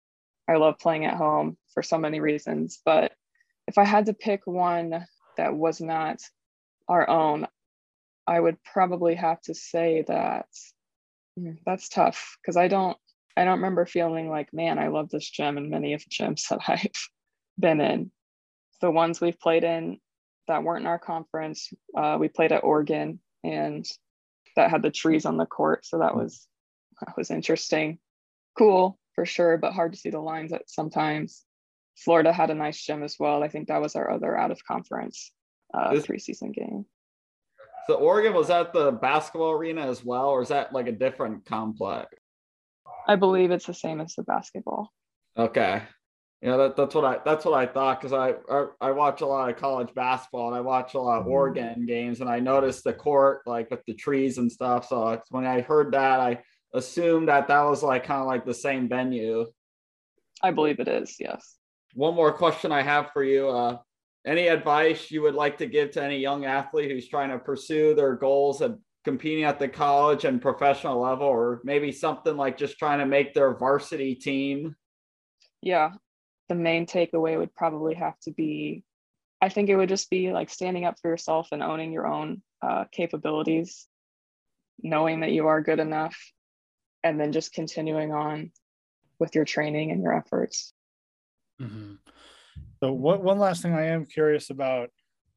I 0.49 0.57
love 0.57 0.79
playing 0.79 1.05
at 1.05 1.19
home 1.19 1.59
for 1.75 1.83
so 1.83 1.99
many 1.99 2.21
reasons, 2.21 2.81
but 2.87 3.13
if 3.69 3.77
I 3.77 3.85
had 3.85 4.07
to 4.07 4.15
pick 4.15 4.41
one 4.47 5.07
that 5.37 5.55
was 5.55 5.79
not 5.83 6.23
our 6.89 7.07
own, 7.07 7.47
I 8.27 8.41
would 8.41 8.57
probably 8.65 9.15
have 9.15 9.43
to 9.43 9.55
say 9.55 10.07
that 10.09 10.47
hmm, 11.39 11.53
that's 11.67 11.91
tough 11.91 12.39
because 12.41 12.57
I 12.57 12.69
don't 12.69 12.97
I 13.37 13.45
don't 13.45 13.59
remember 13.59 13.87
feeling 13.87 14.29
like, 14.29 14.53
man, 14.53 14.79
I 14.79 14.89
love 14.89 15.11
this 15.11 15.29
gym 15.29 15.57
and 15.57 15.71
many 15.71 15.95
of 15.95 16.03
the 16.03 16.11
gyms 16.11 16.49
that 16.51 16.61
I've 16.67 17.09
been 17.59 17.81
in. 17.81 18.11
The 18.81 18.91
ones 18.91 19.21
we've 19.21 19.39
played 19.39 19.65
in 19.65 19.99
that 20.49 20.63
weren't 20.63 20.83
in 20.83 20.87
our 20.87 20.99
conference, 20.99 21.73
uh, 21.97 22.17
we 22.19 22.29
played 22.29 22.53
at 22.53 22.65
Oregon 22.65 23.21
and 23.45 23.87
that 24.57 24.71
had 24.71 24.83
the 24.83 24.91
trees 24.91 25.27
on 25.27 25.37
the 25.37 25.47
court. 25.47 25.87
So 25.87 25.99
that 25.99 26.17
was 26.17 26.47
that 27.01 27.17
was 27.17 27.31
interesting. 27.31 27.99
Cool 28.59 28.99
for 29.15 29.25
sure, 29.25 29.57
but 29.57 29.73
hard 29.73 29.93
to 29.93 29.99
see 29.99 30.11
the 30.11 30.21
lines 30.21 30.53
at 30.53 30.69
sometimes. 30.69 31.45
Florida 31.97 32.33
had 32.33 32.51
a 32.51 32.55
nice 32.55 32.83
gym 32.83 33.03
as 33.03 33.17
well. 33.19 33.43
I 33.43 33.49
think 33.49 33.69
that 33.69 33.81
was 33.81 33.97
our 33.97 34.11
other 34.11 34.37
out 34.37 34.51
of 34.51 34.65
conference 34.65 35.33
uh, 35.75 35.93
this, 35.93 36.07
preseason 36.07 36.53
game. 36.53 36.87
So 37.87 37.95
Oregon 37.95 38.35
was 38.35 38.51
at 38.51 38.73
the 38.73 38.93
basketball 38.93 39.53
arena 39.53 39.87
as 39.87 40.05
well, 40.05 40.29
or 40.29 40.43
is 40.43 40.49
that 40.49 40.73
like 40.73 40.87
a 40.87 40.93
different 40.93 41.45
complex? 41.45 42.09
I 43.07 43.17
believe 43.17 43.51
it's 43.51 43.67
the 43.67 43.75
same 43.75 44.01
as 44.01 44.15
the 44.15 44.23
basketball. 44.23 44.93
Okay. 45.37 45.83
Yeah, 46.43 46.57
that, 46.57 46.77
that's 46.77 46.95
what 46.95 47.05
I 47.05 47.19
that's 47.25 47.45
what 47.45 47.53
I 47.53 47.67
thought 47.67 48.01
because 48.01 48.15
I, 48.15 48.35
I, 48.51 48.67
I 48.81 48.91
watch 48.93 49.21
a 49.21 49.27
lot 49.27 49.51
of 49.51 49.57
college 49.57 49.95
basketball 49.95 50.49
and 50.49 50.57
I 50.57 50.61
watch 50.61 50.95
a 50.95 51.01
lot 51.01 51.21
of 51.21 51.27
Oregon 51.27 51.85
games 51.85 52.23
and 52.23 52.31
I 52.31 52.41
noticed 52.41 52.85
the 52.85 52.95
court 52.95 53.43
like 53.45 53.71
with 53.71 53.85
the 53.87 53.93
trees 53.93 54.39
and 54.39 54.51
stuff. 54.51 54.89
So 54.89 55.21
when 55.29 55.47
I 55.47 55.61
heard 55.61 55.93
that, 55.93 56.19
I 56.21 56.43
assumed 56.73 57.29
that 57.29 57.49
that 57.49 57.63
was 57.63 57.83
like 57.83 58.05
kind 58.05 58.23
of 58.23 58.27
like 58.27 58.47
the 58.47 58.55
same 58.55 58.89
venue. 58.89 59.47
I 60.43 60.51
believe 60.51 60.81
it 60.81 60.89
is. 60.89 61.17
Yes. 61.21 61.57
One 61.93 62.15
more 62.15 62.33
question 62.33 62.73
I 62.73 62.83
have 62.83 63.11
for 63.13 63.23
you. 63.23 63.49
Uh, 63.49 63.79
any 64.27 64.49
advice 64.49 65.11
you 65.11 65.23
would 65.23 65.35
like 65.35 65.59
to 65.59 65.67
give 65.67 65.91
to 65.93 66.03
any 66.03 66.19
young 66.19 66.47
athlete 66.47 66.91
who's 66.91 67.09
trying 67.09 67.31
to 67.31 67.39
pursue 67.39 67.95
their 67.95 68.15
goals 68.17 68.61
of 68.63 68.79
competing 69.05 69.45
at 69.45 69.59
the 69.59 69.69
college 69.69 70.25
and 70.25 70.43
professional 70.43 71.01
level, 71.01 71.27
or 71.27 71.61
maybe 71.65 71.93
something 71.93 72.37
like 72.37 72.57
just 72.57 72.79
trying 72.79 72.99
to 72.99 73.07
make 73.07 73.35
their 73.35 73.55
varsity 73.55 74.15
team? 74.15 74.77
Yeah, 75.63 75.93
the 76.49 76.55
main 76.55 76.87
takeaway 76.87 77.39
would 77.39 77.55
probably 77.55 77.95
have 77.95 78.19
to 78.21 78.33
be 78.33 78.85
I 79.41 79.49
think 79.49 79.71
it 79.71 79.77
would 79.77 79.89
just 79.89 80.11
be 80.11 80.33
like 80.33 80.51
standing 80.51 80.85
up 80.85 80.99
for 81.01 81.09
yourself 81.09 81.49
and 81.53 81.63
owning 81.63 81.93
your 81.93 82.07
own 82.07 82.43
uh, 82.63 82.85
capabilities, 82.93 83.87
knowing 84.83 85.21
that 85.21 85.33
you 85.33 85.47
are 85.47 85.63
good 85.63 85.81
enough, 85.81 86.17
and 87.03 87.19
then 87.19 87.33
just 87.33 87.55
continuing 87.55 88.13
on 88.13 88.53
with 89.19 89.35
your 89.35 89.47
training 89.47 89.91
and 89.91 90.03
your 90.03 90.13
efforts. 90.13 90.75
Mm-hmm. 91.61 91.95
So, 92.83 92.93
what 92.93 93.23
one 93.23 93.39
last 93.39 93.63
thing 93.63 93.73
I 93.73 93.87
am 93.87 94.05
curious 94.05 94.51
about? 94.51 94.91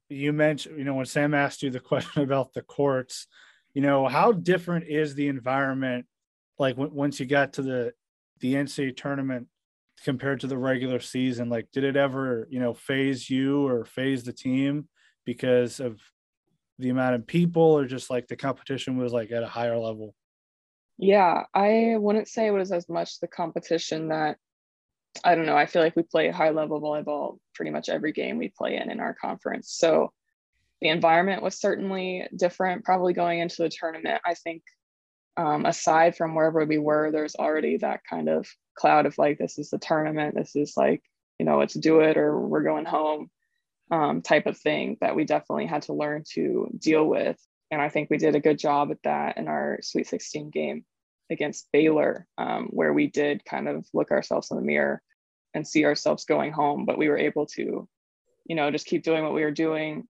You 0.09 0.33
mentioned, 0.33 0.77
you 0.77 0.83
know, 0.83 0.95
when 0.95 1.05
Sam 1.05 1.33
asked 1.33 1.63
you 1.63 1.69
the 1.69 1.79
question 1.91 2.23
about 2.23 2.53
the 2.53 2.61
courts, 2.61 3.27
you 3.73 3.81
know, 3.81 4.07
how 4.07 4.31
different 4.31 4.87
is 4.87 5.15
the 5.15 5.27
environment 5.27 6.05
like 6.59 6.75
w- 6.75 6.93
once 6.93 7.19
you 7.19 7.25
got 7.25 7.53
to 7.53 7.61
the 7.61 7.93
the 8.39 8.53
NCAA 8.55 8.95
tournament 8.95 9.47
compared 10.03 10.41
to 10.41 10.47
the 10.47 10.57
regular 10.57 10.99
season? 10.99 11.49
Like, 11.49 11.67
did 11.71 11.83
it 11.83 11.95
ever, 11.95 12.47
you 12.49 12.59
know, 12.59 12.73
phase 12.73 13.29
you 13.29 13.67
or 13.67 13.85
phase 13.85 14.23
the 14.23 14.33
team 14.33 14.87
because 15.25 15.79
of 15.79 15.99
the 16.79 16.89
amount 16.89 17.15
of 17.15 17.27
people, 17.27 17.61
or 17.63 17.85
just 17.85 18.09
like 18.09 18.27
the 18.27 18.35
competition 18.35 18.97
was 18.97 19.13
like 19.13 19.31
at 19.31 19.43
a 19.43 19.47
higher 19.47 19.77
level? 19.77 20.13
Yeah, 20.97 21.43
I 21.53 21.95
wouldn't 21.97 22.27
say 22.27 22.47
it 22.47 22.51
was 22.51 22.71
as 22.71 22.87
much 22.87 23.19
the 23.19 23.27
competition 23.27 24.09
that 24.09 24.37
I 25.23 25.35
don't 25.35 25.45
know. 25.45 25.57
I 25.57 25.65
feel 25.65 25.81
like 25.81 25.95
we 25.95 26.03
play 26.03 26.29
high 26.29 26.49
level 26.49 26.81
volleyball 26.81 27.37
pretty 27.55 27.71
much 27.71 27.89
every 27.89 28.11
game 28.11 28.37
we 28.37 28.49
play 28.49 28.77
in 28.77 28.89
in 28.89 28.99
our 28.99 29.13
conference. 29.13 29.71
So 29.71 30.11
the 30.83 30.89
environment 30.89 31.41
was 31.41 31.57
certainly 31.57 32.27
different, 32.35 32.83
probably 32.83 33.13
going 33.13 33.39
into 33.39 33.61
the 33.61 33.69
tournament. 33.69 34.19
I 34.25 34.33
think 34.33 34.63
um, 35.37 35.65
aside 35.65 36.17
from 36.17 36.35
wherever 36.35 36.65
we 36.65 36.77
were, 36.77 37.09
there's 37.09 37.35
already 37.35 37.77
that 37.77 38.01
kind 38.07 38.27
of 38.27 38.45
cloud 38.75 39.05
of 39.05 39.17
like, 39.17 39.37
this 39.37 39.57
is 39.57 39.69
the 39.69 39.77
tournament. 39.77 40.35
This 40.35 40.57
is 40.57 40.73
like, 40.75 41.01
you 41.39 41.45
know, 41.45 41.57
let's 41.57 41.73
do 41.73 42.01
it 42.01 42.17
or 42.17 42.37
we're 42.37 42.63
going 42.63 42.83
home 42.83 43.29
um, 43.91 44.21
type 44.21 44.45
of 44.45 44.57
thing 44.57 44.97
that 44.99 45.15
we 45.15 45.23
definitely 45.23 45.67
had 45.67 45.83
to 45.83 45.93
learn 45.93 46.25
to 46.33 46.69
deal 46.77 47.05
with. 47.05 47.37
And 47.71 47.81
I 47.81 47.87
think 47.87 48.09
we 48.09 48.17
did 48.17 48.35
a 48.35 48.41
good 48.41 48.59
job 48.59 48.91
at 48.91 49.01
that 49.05 49.37
in 49.37 49.47
our 49.47 49.79
Sweet 49.81 50.07
16 50.07 50.49
game 50.49 50.83
against 51.31 51.69
Baylor, 51.71 52.27
um, 52.37 52.67
where 52.71 52.91
we 52.91 53.07
did 53.07 53.45
kind 53.45 53.69
of 53.69 53.87
look 53.93 54.11
ourselves 54.11 54.51
in 54.51 54.57
the 54.57 54.63
mirror 54.63 55.01
and 55.53 55.65
see 55.65 55.85
ourselves 55.85 56.25
going 56.25 56.51
home. 56.51 56.83
But 56.85 56.97
we 56.97 57.07
were 57.07 57.17
able 57.17 57.45
to, 57.55 57.87
you 58.45 58.55
know, 58.57 58.69
just 58.69 58.85
keep 58.85 59.03
doing 59.03 59.23
what 59.23 59.33
we 59.33 59.43
were 59.43 59.51
doing, 59.51 60.09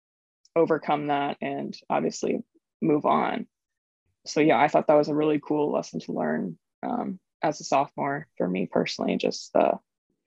overcome 0.59 1.07
that, 1.07 1.37
and 1.41 1.77
obviously 1.89 2.41
move 2.83 3.07
on. 3.07 3.47
So, 4.27 4.41
yeah, 4.41 4.59
I 4.59 4.69
thought 4.69 4.89
that 4.89 4.97
was 4.97 5.09
a 5.09 5.15
really 5.15 5.41
cool 5.43 5.73
lesson 5.73 6.01
to 6.01 6.13
learn 6.13 6.59
um, 6.83 7.19
as 7.43 7.61
a 7.61 7.65
sophomore 7.65 8.27
for 8.37 8.49
me 8.49 8.69
personally. 8.71 9.17
Just 9.17 9.55
uh, 9.57 9.77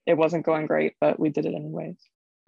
it 0.06 0.18
wasn't 0.18 0.46
going 0.46 0.66
great, 0.66 0.94
but 1.00 1.20
we 1.20 1.30
did 1.30 1.46
it 1.46 1.54
anyways. 1.54 1.98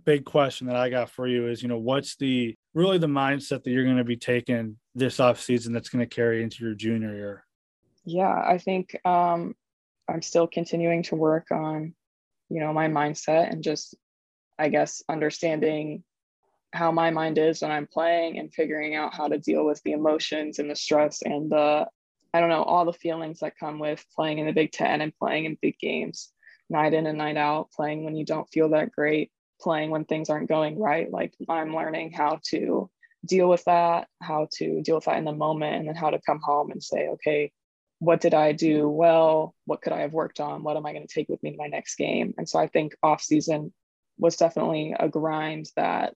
Big 0.04 0.26
question 0.26 0.67
that 0.67 0.76
I 0.76 0.89
got 0.89 1.10
for 1.10 1.28
you 1.28 1.48
is, 1.48 1.62
you 1.62 1.69
know, 1.69 1.78
what's 1.78 2.15
the 2.15 2.56
really 2.74 2.98
the 2.98 3.08
mindset 3.08 3.63
that 3.63 3.72
you're 3.72 3.86
going 3.86 3.98
to 3.98 4.04
be 4.04 4.17
taking 4.17 4.78
this 4.96 5.19
off 5.19 5.39
season 5.39 5.72
that's 5.72 5.89
going 5.89 6.08
to 6.08 6.15
carry 6.15 6.43
into 6.43 6.63
your 6.63 6.74
junior 6.74 7.13
year? 7.15 7.46
yeah, 8.06 8.43
I 8.46 8.58
think 8.58 8.98
um, 9.06 9.56
I'm 10.10 10.22
still 10.22 10.48
continuing 10.48 11.04
to 11.04 11.15
work 11.15 11.48
on, 11.52 11.93
you 12.50 12.60
know, 12.60 12.74
my 12.74 12.88
mindset 12.88 13.52
and 13.52 13.63
just, 13.63 13.96
I 14.60 14.69
guess, 14.69 15.04
understanding 15.08 16.04
how 16.74 16.92
my 16.92 17.12
mind 17.12 17.38
is 17.38 17.62
when 17.62 17.72
I'm 17.72 17.88
playing 17.88 18.40
and 18.40 18.54
figuring 18.54 18.96
out 18.96 19.14
how 19.14 19.28
to 19.28 19.38
deal 19.38 19.66
with 19.66 19.82
the 19.84 19.92
emotions 19.92 20.60
and 20.60 20.70
the 20.70 20.76
stress 20.76 21.22
and 21.22 21.52
the, 21.52 21.88
I 22.34 22.40
don't 22.40 22.50
know, 22.50 22.64
all 22.64 22.86
the 22.86 22.94
feelings 22.94 23.40
that 23.40 23.58
come 23.60 23.78
with 23.78 24.04
playing 24.16 24.40
in 24.40 24.48
the 24.48 24.54
Big 24.54 24.72
Ten 24.72 25.02
and 25.02 25.16
playing 25.16 25.46
in 25.46 25.58
big 25.62 25.78
games, 25.78 26.32
night 26.70 26.94
in 26.94 27.06
and 27.06 27.18
night 27.18 27.38
out, 27.38 27.72
playing 27.72 28.04
when 28.04 28.16
you 28.16 28.26
don't 28.26 28.50
feel 28.52 28.70
that 28.70 28.92
great, 28.92 29.32
playing 29.62 29.92
when 29.92 30.06
things 30.06 30.30
aren't 30.30 30.50
going 30.50 30.80
right. 30.80 31.12
Like 31.12 31.34
I'm 31.48 31.76
learning 31.76 32.12
how 32.12 32.40
to 32.50 32.90
deal 33.26 33.48
with 33.48 33.64
that, 33.66 34.08
how 34.22 34.48
to 34.58 34.82
deal 34.82 34.96
with 34.96 35.06
that 35.06 35.18
in 35.18 35.26
the 35.26 35.32
moment, 35.32 35.76
and 35.76 35.88
then 35.88 35.96
how 35.96 36.10
to 36.10 36.20
come 36.26 36.40
home 36.42 36.72
and 36.72 36.84
say, 36.84 37.10
okay, 37.10 37.52
what 38.00 38.20
did 38.20 38.34
I 38.34 38.52
do 38.52 38.90
well? 38.90 39.54
What 39.66 39.82
could 39.82 39.94
I 39.94 40.02
have 40.02 40.12
worked 40.12 40.40
on? 40.40 40.64
What 40.64 40.76
am 40.76 40.86
I 40.86 40.92
going 40.92 41.08
to 41.08 41.14
take 41.14 41.30
with 41.30 41.42
me 41.44 41.52
to 41.52 41.58
my 41.58 41.68
next 41.68 41.96
game? 41.96 42.34
And 42.38 42.50
so 42.50 42.60
I 42.60 42.68
think 42.68 42.96
off 43.04 43.22
season 43.22 43.72
was 44.18 44.36
definitely 44.36 44.96
a 45.00 45.08
grind 45.08 45.68
that 45.76 46.16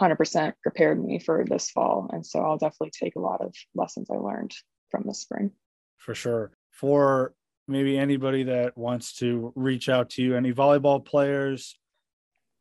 100% 0.00 0.52
prepared 0.62 1.02
me 1.02 1.18
for 1.18 1.44
this 1.48 1.70
fall. 1.70 2.08
And 2.12 2.24
so 2.24 2.40
I'll 2.40 2.58
definitely 2.58 2.90
take 2.90 3.16
a 3.16 3.20
lot 3.20 3.40
of 3.40 3.54
lessons 3.74 4.08
I 4.10 4.16
learned 4.16 4.52
from 4.90 5.04
this 5.06 5.20
spring. 5.20 5.50
For 5.96 6.14
sure. 6.14 6.52
For 6.70 7.34
maybe 7.66 7.98
anybody 7.98 8.44
that 8.44 8.76
wants 8.76 9.14
to 9.16 9.52
reach 9.56 9.88
out 9.88 10.10
to 10.10 10.22
you, 10.22 10.36
any 10.36 10.52
volleyball 10.52 11.04
players, 11.04 11.78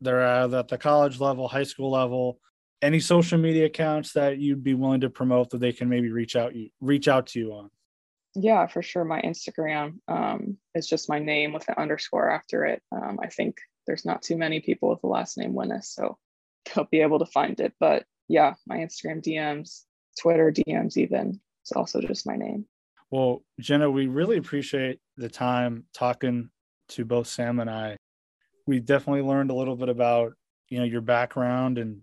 they're 0.01 0.21
at 0.21 0.67
the 0.67 0.77
college 0.77 1.19
level, 1.19 1.47
high 1.47 1.63
school 1.63 1.91
level, 1.91 2.39
any 2.81 2.99
social 2.99 3.37
media 3.37 3.65
accounts 3.65 4.13
that 4.13 4.37
you'd 4.37 4.63
be 4.63 4.73
willing 4.73 5.01
to 5.01 5.09
promote 5.09 5.49
that 5.49 5.59
they 5.59 5.71
can 5.71 5.89
maybe 5.89 6.11
reach 6.11 6.35
out 6.35 6.55
you 6.55 6.69
reach 6.79 7.07
out 7.07 7.25
to 7.25 7.39
you 7.39 7.51
on 7.51 7.71
yeah, 8.39 8.67
for 8.67 8.83
sure. 8.83 9.03
My 9.03 9.21
Instagram 9.21 9.99
um, 10.07 10.57
is 10.75 10.87
just 10.87 11.09
my 11.09 11.17
name 11.17 11.53
with 11.53 11.67
an 11.69 11.75
underscore 11.77 12.29
after 12.29 12.65
it. 12.65 12.83
Um, 12.91 13.19
I 13.21 13.27
think 13.27 13.57
there's 13.87 14.05
not 14.05 14.21
too 14.21 14.37
many 14.37 14.59
people 14.59 14.89
with 14.89 15.01
the 15.01 15.07
last 15.07 15.37
name 15.37 15.53
Wenaas, 15.53 15.85
so 15.85 16.17
they'll 16.75 16.87
be 16.91 17.01
able 17.01 17.19
to 17.19 17.25
find 17.25 17.59
it. 17.59 17.73
But 17.79 18.05
yeah, 18.27 18.55
my 18.65 18.77
Instagram 18.77 19.23
DMs, 19.23 19.83
Twitter 20.19 20.51
DMs, 20.51 20.97
even 20.97 21.39
it's 21.63 21.71
also 21.71 22.01
just 22.01 22.27
my 22.27 22.35
name. 22.35 22.65
Well, 23.09 23.43
Jenna, 23.59 23.89
we 23.89 24.07
really 24.07 24.37
appreciate 24.37 24.99
the 25.15 25.29
time 25.29 25.85
talking 25.93 26.49
to 26.89 27.05
both 27.05 27.27
Sam 27.27 27.59
and 27.59 27.69
I. 27.69 27.97
We 28.65 28.79
definitely 28.79 29.21
learned 29.21 29.51
a 29.51 29.55
little 29.55 29.77
bit 29.77 29.89
about 29.89 30.33
you 30.69 30.79
know 30.79 30.85
your 30.85 31.01
background 31.01 31.77
and 31.77 32.01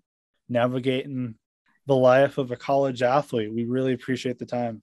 navigating 0.48 1.34
the 1.86 1.96
life 1.96 2.38
of 2.38 2.50
a 2.50 2.56
college 2.56 3.02
athlete. 3.02 3.52
We 3.52 3.64
really 3.64 3.92
appreciate 3.92 4.38
the 4.38 4.46
time 4.46 4.82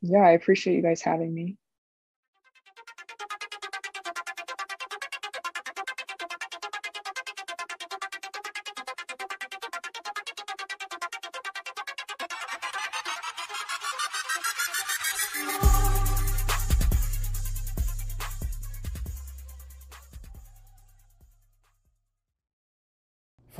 yeah, 0.00 0.20
I 0.20 0.30
appreciate 0.30 0.76
you 0.76 0.82
guys 0.82 1.02
having 1.02 1.34
me. 1.34 1.56